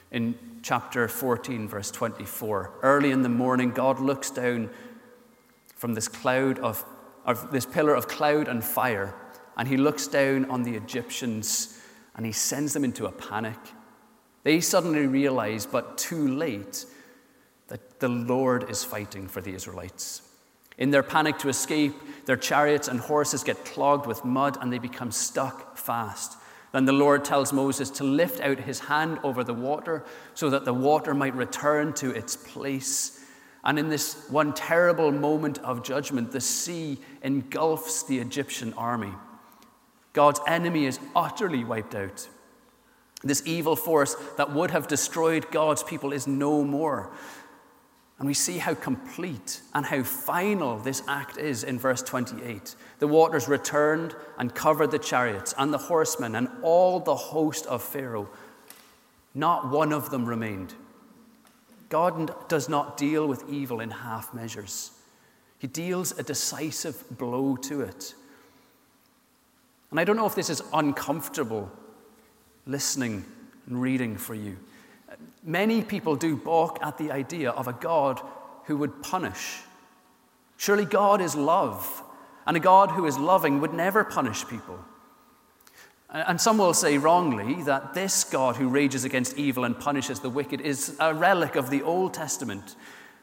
In 0.09 0.39
chapter 0.61 1.09
14, 1.09 1.67
verse 1.67 1.91
24, 1.91 2.71
early 2.83 3.11
in 3.11 3.21
the 3.21 3.27
morning, 3.27 3.71
God 3.71 3.99
looks 3.99 4.31
down 4.31 4.69
from 5.75 5.93
this 5.93 6.07
cloud 6.07 6.57
of, 6.59 6.85
of 7.25 7.51
this 7.51 7.65
pillar 7.65 7.95
of 7.95 8.07
cloud 8.07 8.47
and 8.47 8.63
fire, 8.63 9.13
and 9.57 9.67
he 9.67 9.75
looks 9.75 10.07
down 10.07 10.49
on 10.49 10.63
the 10.63 10.75
Egyptians 10.77 11.73
and 12.17 12.25
he 12.25 12.31
sends 12.31 12.73
them 12.73 12.83
into 12.83 13.05
a 13.05 13.11
panic. 13.11 13.59
They 14.43 14.59
suddenly 14.59 15.05
realize, 15.05 15.65
but 15.65 15.97
too 15.97 16.27
late, 16.27 16.85
that 17.67 17.99
the 17.99 18.09
Lord 18.09 18.69
is 18.69 18.83
fighting 18.83 19.27
for 19.27 19.39
the 19.39 19.53
Israelites. 19.53 20.23
In 20.77 20.91
their 20.91 21.03
panic 21.03 21.37
to 21.39 21.49
escape, 21.49 21.95
their 22.25 22.37
chariots 22.37 22.87
and 22.87 22.99
horses 22.99 23.43
get 23.43 23.65
clogged 23.65 24.05
with 24.05 24.25
mud 24.25 24.57
and 24.59 24.71
they 24.71 24.79
become 24.79 25.11
stuck 25.11 25.77
fast. 25.77 26.37
Then 26.71 26.85
the 26.85 26.93
Lord 26.93 27.23
tells 27.23 27.53
Moses 27.53 27.89
to 27.91 28.03
lift 28.03 28.41
out 28.41 28.59
his 28.59 28.79
hand 28.79 29.19
over 29.23 29.43
the 29.43 29.53
water 29.53 30.03
so 30.33 30.49
that 30.49 30.65
the 30.65 30.73
water 30.73 31.13
might 31.13 31.35
return 31.35 31.93
to 31.93 32.11
its 32.11 32.35
place. 32.35 33.23
And 33.63 33.79
in 33.79 33.89
this 33.89 34.29
one 34.29 34.53
terrible 34.53 35.11
moment 35.11 35.59
of 35.59 35.83
judgment, 35.83 36.31
the 36.31 36.41
sea 36.41 36.99
engulfs 37.21 38.03
the 38.03 38.19
Egyptian 38.19 38.73
army. 38.73 39.13
God's 40.17 40.41
enemy 40.47 40.87
is 40.87 40.99
utterly 41.15 41.63
wiped 41.63 41.93
out. 41.93 42.27
This 43.21 43.43
evil 43.45 43.75
force 43.75 44.15
that 44.37 44.51
would 44.51 44.71
have 44.71 44.87
destroyed 44.87 45.51
God's 45.51 45.83
people 45.83 46.11
is 46.11 46.25
no 46.25 46.63
more. 46.63 47.11
And 48.17 48.27
we 48.27 48.33
see 48.33 48.57
how 48.57 48.73
complete 48.73 49.61
and 49.75 49.85
how 49.85 50.01
final 50.01 50.79
this 50.79 51.03
act 51.07 51.37
is 51.37 51.63
in 51.63 51.77
verse 51.77 52.01
28. 52.01 52.75
The 52.97 53.07
waters 53.07 53.47
returned 53.47 54.15
and 54.39 54.55
covered 54.55 54.89
the 54.89 54.97
chariots 54.97 55.53
and 55.55 55.71
the 55.71 55.77
horsemen 55.77 56.33
and 56.33 56.47
all 56.63 56.99
the 56.99 57.15
host 57.15 57.67
of 57.67 57.83
Pharaoh. 57.83 58.27
Not 59.35 59.69
one 59.69 59.93
of 59.93 60.09
them 60.09 60.25
remained. 60.25 60.73
God 61.89 62.33
does 62.49 62.67
not 62.67 62.97
deal 62.97 63.27
with 63.27 63.47
evil 63.47 63.81
in 63.81 63.91
half 63.91 64.33
measures, 64.33 64.93
He 65.59 65.67
deals 65.67 66.17
a 66.17 66.23
decisive 66.23 67.03
blow 67.19 67.55
to 67.57 67.81
it. 67.81 68.15
And 69.91 69.99
I 69.99 70.03
don't 70.03 70.17
know 70.17 70.25
if 70.25 70.35
this 70.35 70.49
is 70.49 70.61
uncomfortable 70.73 71.71
listening 72.65 73.25
and 73.67 73.81
reading 73.81 74.17
for 74.17 74.35
you. 74.35 74.57
Many 75.43 75.81
people 75.81 76.15
do 76.15 76.35
balk 76.35 76.79
at 76.81 76.97
the 76.97 77.11
idea 77.11 77.51
of 77.51 77.67
a 77.67 77.73
God 77.73 78.21
who 78.65 78.77
would 78.77 79.01
punish. 79.01 79.61
Surely 80.57 80.85
God 80.85 81.21
is 81.21 81.35
love, 81.35 82.03
and 82.45 82.57
a 82.57 82.59
God 82.59 82.91
who 82.91 83.05
is 83.05 83.17
loving 83.17 83.61
would 83.61 83.73
never 83.73 84.03
punish 84.03 84.45
people. 84.47 84.79
And 86.09 86.39
some 86.39 86.57
will 86.57 86.73
say 86.73 86.97
wrongly 86.97 87.63
that 87.63 87.93
this 87.93 88.23
God 88.23 88.55
who 88.55 88.69
rages 88.69 89.03
against 89.03 89.37
evil 89.37 89.65
and 89.65 89.77
punishes 89.77 90.19
the 90.19 90.29
wicked 90.29 90.61
is 90.61 90.95
a 90.99 91.13
relic 91.13 91.55
of 91.55 91.69
the 91.69 91.83
Old 91.83 92.13
Testament. 92.13 92.75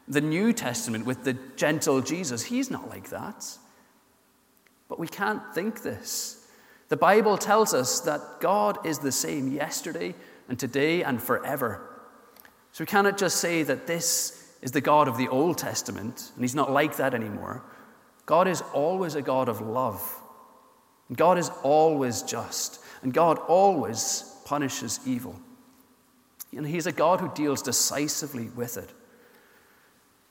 The 0.06 0.20
New 0.20 0.52
Testament 0.52 1.06
with 1.06 1.24
the 1.24 1.32
gentle 1.56 2.02
Jesus, 2.02 2.44
he's 2.44 2.70
not 2.70 2.88
like 2.88 3.08
that. 3.08 3.46
But 4.88 4.98
we 4.98 5.08
can't 5.08 5.42
think 5.54 5.82
this. 5.82 6.43
The 6.94 6.98
Bible 6.98 7.36
tells 7.36 7.74
us 7.74 7.98
that 8.02 8.38
God 8.38 8.86
is 8.86 9.00
the 9.00 9.10
same 9.10 9.50
yesterday 9.50 10.14
and 10.48 10.56
today 10.56 11.02
and 11.02 11.20
forever. 11.20 11.80
So 12.70 12.84
we 12.84 12.86
cannot 12.86 13.18
just 13.18 13.38
say 13.38 13.64
that 13.64 13.88
this 13.88 14.56
is 14.62 14.70
the 14.70 14.80
God 14.80 15.08
of 15.08 15.18
the 15.18 15.26
Old 15.26 15.58
Testament, 15.58 16.30
and 16.36 16.44
he's 16.44 16.54
not 16.54 16.70
like 16.70 16.98
that 16.98 17.12
anymore. 17.12 17.64
God 18.26 18.46
is 18.46 18.62
always 18.72 19.16
a 19.16 19.22
God 19.22 19.48
of 19.48 19.60
love. 19.60 20.00
God 21.12 21.36
is 21.36 21.50
always 21.64 22.22
just, 22.22 22.78
and 23.02 23.12
God 23.12 23.38
always 23.48 24.32
punishes 24.44 25.00
evil. 25.04 25.34
And 26.56 26.64
he's 26.64 26.86
a 26.86 26.92
God 26.92 27.18
who 27.18 27.34
deals 27.34 27.60
decisively 27.60 28.50
with 28.50 28.76
it. 28.76 28.90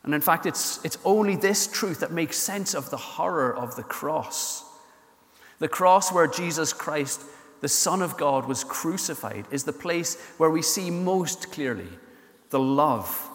And 0.04 0.16
in 0.16 0.22
fact, 0.22 0.46
it's, 0.46 0.80
it's 0.86 0.98
only 1.04 1.36
this 1.36 1.68
truth 1.68 2.00
that 2.00 2.14
makes 2.14 2.38
sense 2.38 2.74
of 2.74 2.90
the 2.90 2.96
horror 2.96 3.54
of 3.54 3.76
the 3.76 3.84
cross. 3.84 4.64
The 5.64 5.70
cross 5.70 6.12
where 6.12 6.28
Jesus 6.28 6.74
Christ, 6.74 7.22
the 7.62 7.70
Son 7.70 8.02
of 8.02 8.18
God, 8.18 8.50
was 8.50 8.66
crucified, 8.66 9.46
is 9.50 9.64
the 9.64 9.72
place 9.72 10.22
where 10.36 10.50
we 10.50 10.62
see 10.62 10.92
most 10.92 11.54
clearly 11.54 11.88
the 12.50 12.60
love 12.60 13.30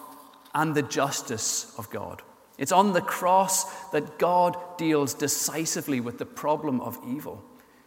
and 0.55 0.75
the 0.75 0.83
justice 0.83 1.75
of 1.79 1.89
God. 1.89 2.21
It's 2.59 2.71
on 2.71 2.93
the 2.93 3.01
cross 3.01 3.65
that 3.93 4.19
God 4.19 4.59
deals 4.77 5.15
decisively 5.15 6.01
with 6.01 6.19
the 6.19 6.27
problem 6.27 6.83
of 6.83 6.99
evil. 7.09 7.43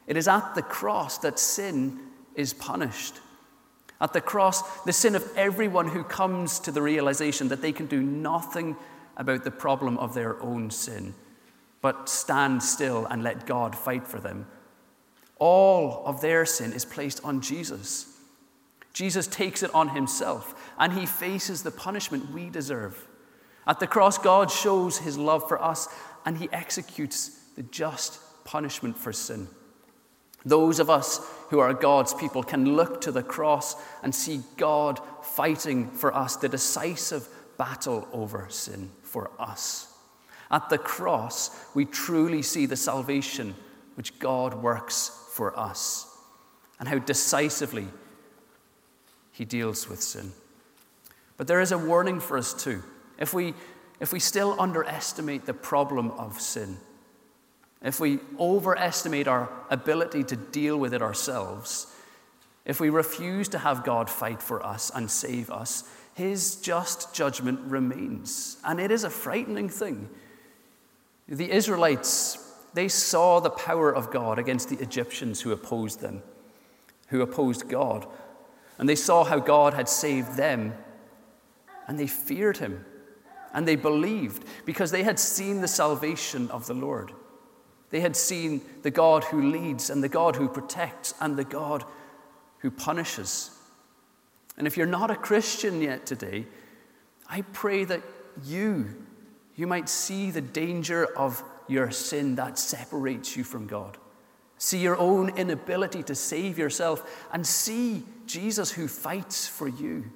It 0.08 0.18
is 0.18 0.28
at 0.28 0.56
the 0.56 0.64
cross 0.64 1.20
that 1.20 1.38
sin 1.38 2.00
is 2.34 2.52
punished. 2.52 3.20
At 4.02 4.14
the 4.14 4.22
cross, 4.22 4.82
the 4.86 4.92
sin 4.92 5.14
of 5.14 5.38
everyone 5.38 5.90
who 5.90 6.04
comes 6.04 6.58
to 6.62 6.72
the 6.72 6.82
realization 6.82 7.50
that 7.50 7.62
they 7.62 7.74
can 7.74 7.86
do 7.86 8.02
nothing 8.02 8.76
about 9.18 9.44
the 9.44 9.52
problem 9.52 10.00
of 10.00 10.16
their 10.16 10.42
own 10.42 10.72
sin, 10.72 11.14
but 11.82 12.08
stand 12.08 12.64
still 12.64 13.06
and 13.06 13.24
let 13.24 13.46
God 13.46 13.76
fight 13.76 14.08
for 14.08 14.20
them. 14.20 14.48
All 15.38 16.04
of 16.06 16.22
their 16.22 16.46
sin 16.46 16.74
is 16.74 16.86
placed 16.86 17.24
on 17.24 17.42
Jesus. 17.42 18.08
Jesus 18.94 19.26
takes 19.28 19.64
it 19.64 19.74
on 19.74 19.90
himself 19.90 20.74
and 20.78 20.94
he 20.94 21.06
faces 21.06 21.64
the 21.64 21.72
punishment 21.72 22.32
we 22.32 22.50
deserve. 22.50 23.08
At 23.66 23.80
the 23.80 23.88
cross, 23.88 24.18
God 24.18 24.52
shows 24.52 25.00
his 25.00 25.18
love 25.18 25.48
for 25.48 25.62
us 25.62 25.88
and 26.26 26.38
he 26.38 26.50
executes 26.52 27.30
the 27.56 27.64
just 27.64 28.20
punishment 28.44 28.98
for 28.98 29.14
sin. 29.14 29.48
Those 30.46 30.80
of 30.80 30.90
us 30.90 31.20
who 31.50 31.60
are 31.60 31.74
God's 31.74 32.14
people 32.14 32.44
can 32.44 32.76
look 32.76 33.02
to 33.02 33.12
the 33.12 33.24
cross 33.24 33.76
and 34.04 34.14
see 34.14 34.42
God 34.58 35.00
fighting 35.22 35.88
for 35.90 36.16
us 36.16 36.36
the 36.36 36.50
decisive 36.50 37.28
battle 37.58 38.08
over 38.12 38.48
sin 38.50 38.92
for 39.04 39.32
us. 39.40 39.91
At 40.52 40.70
the 40.70 40.78
cross, 40.78 41.50
we 41.74 41.86
truly 41.86 42.42
see 42.42 42.66
the 42.66 42.76
salvation 42.76 43.56
which 43.96 44.20
God 44.20 44.54
works 44.54 45.28
for 45.32 45.58
us 45.58 46.08
and 46.80 46.90
how 46.90 47.00
decisively 47.00 47.88
he 49.32 49.46
deals 49.46 49.88
with 49.88 50.02
sin. 50.02 50.34
But 51.38 51.48
there 51.48 51.62
is 51.62 51.72
a 51.72 51.78
warning 51.78 52.20
for 52.20 52.38
us 52.38 52.54
too. 52.54 52.84
If 53.18 53.34
we, 53.34 53.54
if 54.00 54.12
we 54.12 54.20
still 54.20 54.60
underestimate 54.60 55.46
the 55.46 55.54
problem 55.54 56.12
of 56.12 56.42
sin, 56.42 56.78
if 57.82 58.00
we 58.00 58.20
overestimate 58.40 59.28
our 59.28 59.50
ability 59.70 60.24
to 60.26 60.36
deal 60.36 60.78
with 60.78 60.94
it 60.94 61.02
ourselves, 61.02 61.88
if 62.66 62.80
we 62.80 62.90
refuse 62.90 63.48
to 63.50 63.58
have 63.58 63.84
God 63.84 64.10
fight 64.10 64.42
for 64.42 64.64
us 64.64 64.92
and 64.94 65.10
save 65.10 65.50
us, 65.50 65.84
his 66.14 66.58
just 66.58 67.14
judgment 67.14 67.60
remains. 67.62 68.58
And 68.64 68.80
it 68.80 68.92
is 68.92 69.04
a 69.04 69.10
frightening 69.10 69.70
thing. 69.70 70.10
The 71.32 71.50
Israelites, 71.50 72.38
they 72.74 72.90
saw 72.90 73.40
the 73.40 73.50
power 73.50 73.90
of 73.90 74.12
God 74.12 74.38
against 74.38 74.68
the 74.68 74.76
Egyptians 74.80 75.40
who 75.40 75.54
opposed 75.54 76.02
them, 76.02 76.24
who 77.08 77.22
opposed 77.22 77.70
God. 77.70 78.06
And 78.78 78.90
they 78.90 78.96
saw 78.96 79.24
how 79.24 79.40
God 79.40 79.74
had 79.74 79.88
saved 79.88 80.36
them, 80.36 80.74
and 81.88 81.98
they 81.98 82.08
feared 82.08 82.58
him, 82.58 82.84
and 83.54 83.66
they 83.66 83.78
believed 83.78 84.44
because 84.66 84.92
they 84.92 85.04
had 85.04 85.20
seen 85.20 85.62
the 85.62 85.70
salvation 85.70 86.52
of 86.52 86.68
the 86.68 86.74
Lord. 86.74 87.14
They 87.92 88.02
had 88.02 88.18
seen 88.18 88.62
the 88.82 88.92
God 88.92 89.24
who 89.24 89.52
leads 89.52 89.90
and 89.90 90.04
the 90.04 90.10
God 90.10 90.36
who 90.36 90.50
protects 90.50 91.14
and 91.22 91.38
the 91.38 91.46
God 91.46 91.86
who 92.58 92.72
punishes. 92.72 93.52
And 94.58 94.68
if 94.68 94.76
you're 94.76 94.86
not 94.86 95.12
a 95.12 95.16
Christian 95.16 95.82
yet 95.82 96.06
today, 96.06 96.46
I 97.30 97.44
pray 97.54 97.86
that 97.86 98.02
you, 98.44 99.06
you 99.62 99.68
might 99.68 99.88
see 99.88 100.32
the 100.32 100.42
danger 100.42 101.06
of 101.16 101.44
your 101.68 101.92
sin 101.92 102.34
that 102.34 102.58
separates 102.58 103.38
you 103.38 103.44
from 103.44 103.68
God. 103.68 103.96
See 104.58 104.80
your 104.80 104.98
own 104.98 105.38
inability 105.38 106.02
to 106.02 106.16
save 106.16 106.58
yourself 106.58 107.28
and 107.32 107.46
see 107.46 108.04
Jesus 108.26 108.72
who 108.72 108.88
fights 108.88 109.48
for 109.48 109.68
you. 109.68 110.10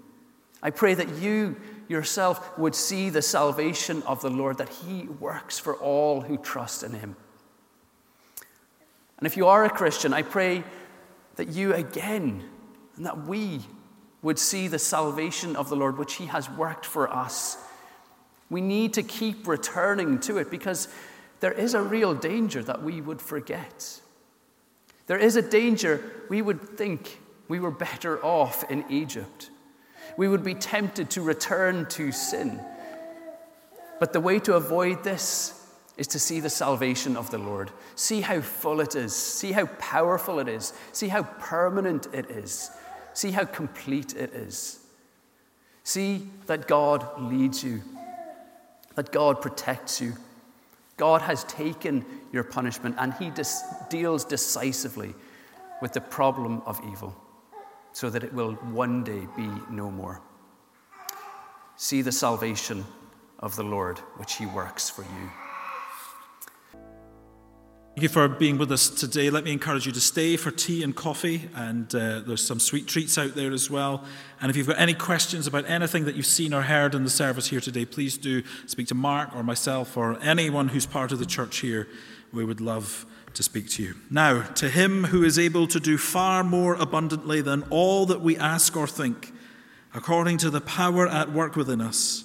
I 0.63 0.71
pray 0.71 0.95
that 0.95 1.19
you 1.19 1.57
yourself 1.87 2.57
would 2.57 2.73
see 2.73 3.11
the 3.11 3.21
salvation 3.21 4.01
of 4.07 4.19
the 4.19 4.31
Lord, 4.31 4.57
that 4.57 4.69
He 4.69 5.03
works 5.03 5.59
for 5.59 5.75
all 5.75 6.21
who 6.21 6.39
trust 6.39 6.81
in 6.81 6.93
Him. 6.93 7.15
And 9.19 9.27
if 9.27 9.37
you 9.37 9.45
are 9.45 9.63
a 9.63 9.69
Christian, 9.69 10.11
I 10.11 10.23
pray 10.23 10.63
that 11.35 11.49
you 11.49 11.75
again 11.75 12.43
and 12.95 13.05
that 13.05 13.27
we 13.27 13.59
would 14.23 14.39
see 14.39 14.67
the 14.67 14.79
salvation 14.79 15.55
of 15.55 15.69
the 15.69 15.75
Lord, 15.75 15.99
which 15.99 16.15
He 16.15 16.25
has 16.25 16.49
worked 16.49 16.87
for 16.87 17.07
us. 17.13 17.59
We 18.49 18.61
need 18.61 18.93
to 18.93 19.03
keep 19.03 19.47
returning 19.47 20.19
to 20.21 20.37
it 20.37 20.51
because 20.51 20.87
there 21.39 21.51
is 21.51 21.73
a 21.73 21.81
real 21.81 22.13
danger 22.13 22.63
that 22.63 22.83
we 22.83 23.01
would 23.01 23.21
forget. 23.21 23.99
There 25.07 25.17
is 25.17 25.35
a 25.35 25.41
danger 25.41 26.03
we 26.29 26.41
would 26.41 26.61
think 26.77 27.19
we 27.47 27.59
were 27.59 27.71
better 27.71 28.23
off 28.23 28.69
in 28.69 28.85
Egypt. 28.89 29.49
We 30.17 30.27
would 30.27 30.43
be 30.43 30.55
tempted 30.55 31.09
to 31.11 31.21
return 31.21 31.85
to 31.87 32.11
sin. 32.11 32.59
But 33.99 34.13
the 34.13 34.21
way 34.21 34.39
to 34.39 34.55
avoid 34.55 35.03
this 35.03 35.61
is 35.97 36.07
to 36.07 36.19
see 36.19 36.39
the 36.39 36.49
salvation 36.49 37.15
of 37.15 37.31
the 37.31 37.37
Lord. 37.37 37.71
See 37.95 38.21
how 38.21 38.41
full 38.41 38.81
it 38.81 38.95
is. 38.95 39.15
See 39.15 39.51
how 39.51 39.65
powerful 39.79 40.39
it 40.39 40.47
is. 40.47 40.73
See 40.91 41.07
how 41.07 41.23
permanent 41.23 42.07
it 42.13 42.29
is. 42.29 42.69
See 43.13 43.31
how 43.31 43.45
complete 43.45 44.15
it 44.15 44.33
is. 44.33 44.79
See 45.83 46.27
that 46.47 46.67
God 46.67 47.21
leads 47.21 47.63
you, 47.63 47.81
that 48.95 49.11
God 49.11 49.41
protects 49.41 50.01
you. 50.01 50.13
God 50.97 51.21
has 51.21 51.43
taken 51.45 52.05
your 52.31 52.43
punishment 52.43 52.95
and 52.97 53.13
He 53.13 53.29
dis- 53.29 53.63
deals 53.89 54.25
decisively 54.25 55.13
with 55.81 55.93
the 55.93 56.01
problem 56.01 56.61
of 56.65 56.81
evil 56.89 57.15
so 57.91 58.09
that 58.09 58.23
it 58.23 58.33
will 58.33 58.53
one 58.53 59.03
day 59.03 59.27
be 59.35 59.49
no 59.69 59.91
more. 59.91 60.21
See 61.75 62.01
the 62.01 62.11
salvation 62.11 62.85
of 63.39 63.55
the 63.55 63.63
Lord 63.63 63.99
which 64.17 64.35
He 64.35 64.45
works 64.45 64.89
for 64.89 65.03
you. 65.03 65.44
Thank 67.95 68.03
you 68.03 68.09
for 68.09 68.27
being 68.27 68.57
with 68.57 68.73
us 68.73 68.89
today. 68.89 69.29
Let 69.29 69.45
me 69.45 69.53
encourage 69.53 69.85
you 69.85 69.93
to 69.93 70.01
stay 70.01 70.35
for 70.35 70.51
tea 70.51 70.83
and 70.83 70.93
coffee, 70.93 71.49
and 71.55 71.95
uh, 71.95 72.19
there's 72.27 72.45
some 72.45 72.59
sweet 72.59 72.87
treats 72.87 73.17
out 73.17 73.35
there 73.35 73.53
as 73.53 73.69
well. 73.69 74.03
And 74.41 74.49
if 74.49 74.57
you've 74.57 74.67
got 74.67 74.77
any 74.77 74.93
questions 74.93 75.47
about 75.47 75.63
anything 75.69 76.03
that 76.03 76.15
you've 76.15 76.25
seen 76.25 76.53
or 76.53 76.63
heard 76.63 76.93
in 76.93 77.05
the 77.05 77.09
service 77.09 77.47
here 77.47 77.61
today, 77.61 77.85
please 77.85 78.17
do 78.17 78.43
speak 78.65 78.87
to 78.87 78.95
Mark 78.95 79.33
or 79.33 79.43
myself 79.43 79.95
or 79.95 80.21
anyone 80.21 80.67
who's 80.67 80.85
part 80.85 81.13
of 81.13 81.19
the 81.19 81.25
church 81.25 81.59
here. 81.59 81.87
We 82.33 82.43
would 82.43 82.59
love 82.59 83.05
to 83.33 83.43
speak 83.43 83.69
to 83.69 83.83
you. 83.83 83.95
Now, 84.11 84.41
to 84.41 84.67
him 84.67 85.05
who 85.05 85.23
is 85.23 85.39
able 85.39 85.65
to 85.67 85.79
do 85.79 85.97
far 85.97 86.43
more 86.43 86.73
abundantly 86.73 87.39
than 87.39 87.63
all 87.69 88.05
that 88.07 88.19
we 88.19 88.35
ask 88.35 88.75
or 88.75 88.87
think, 88.87 89.31
according 89.93 90.39
to 90.39 90.49
the 90.49 90.59
power 90.59 91.07
at 91.07 91.31
work 91.31 91.55
within 91.55 91.79
us. 91.79 92.24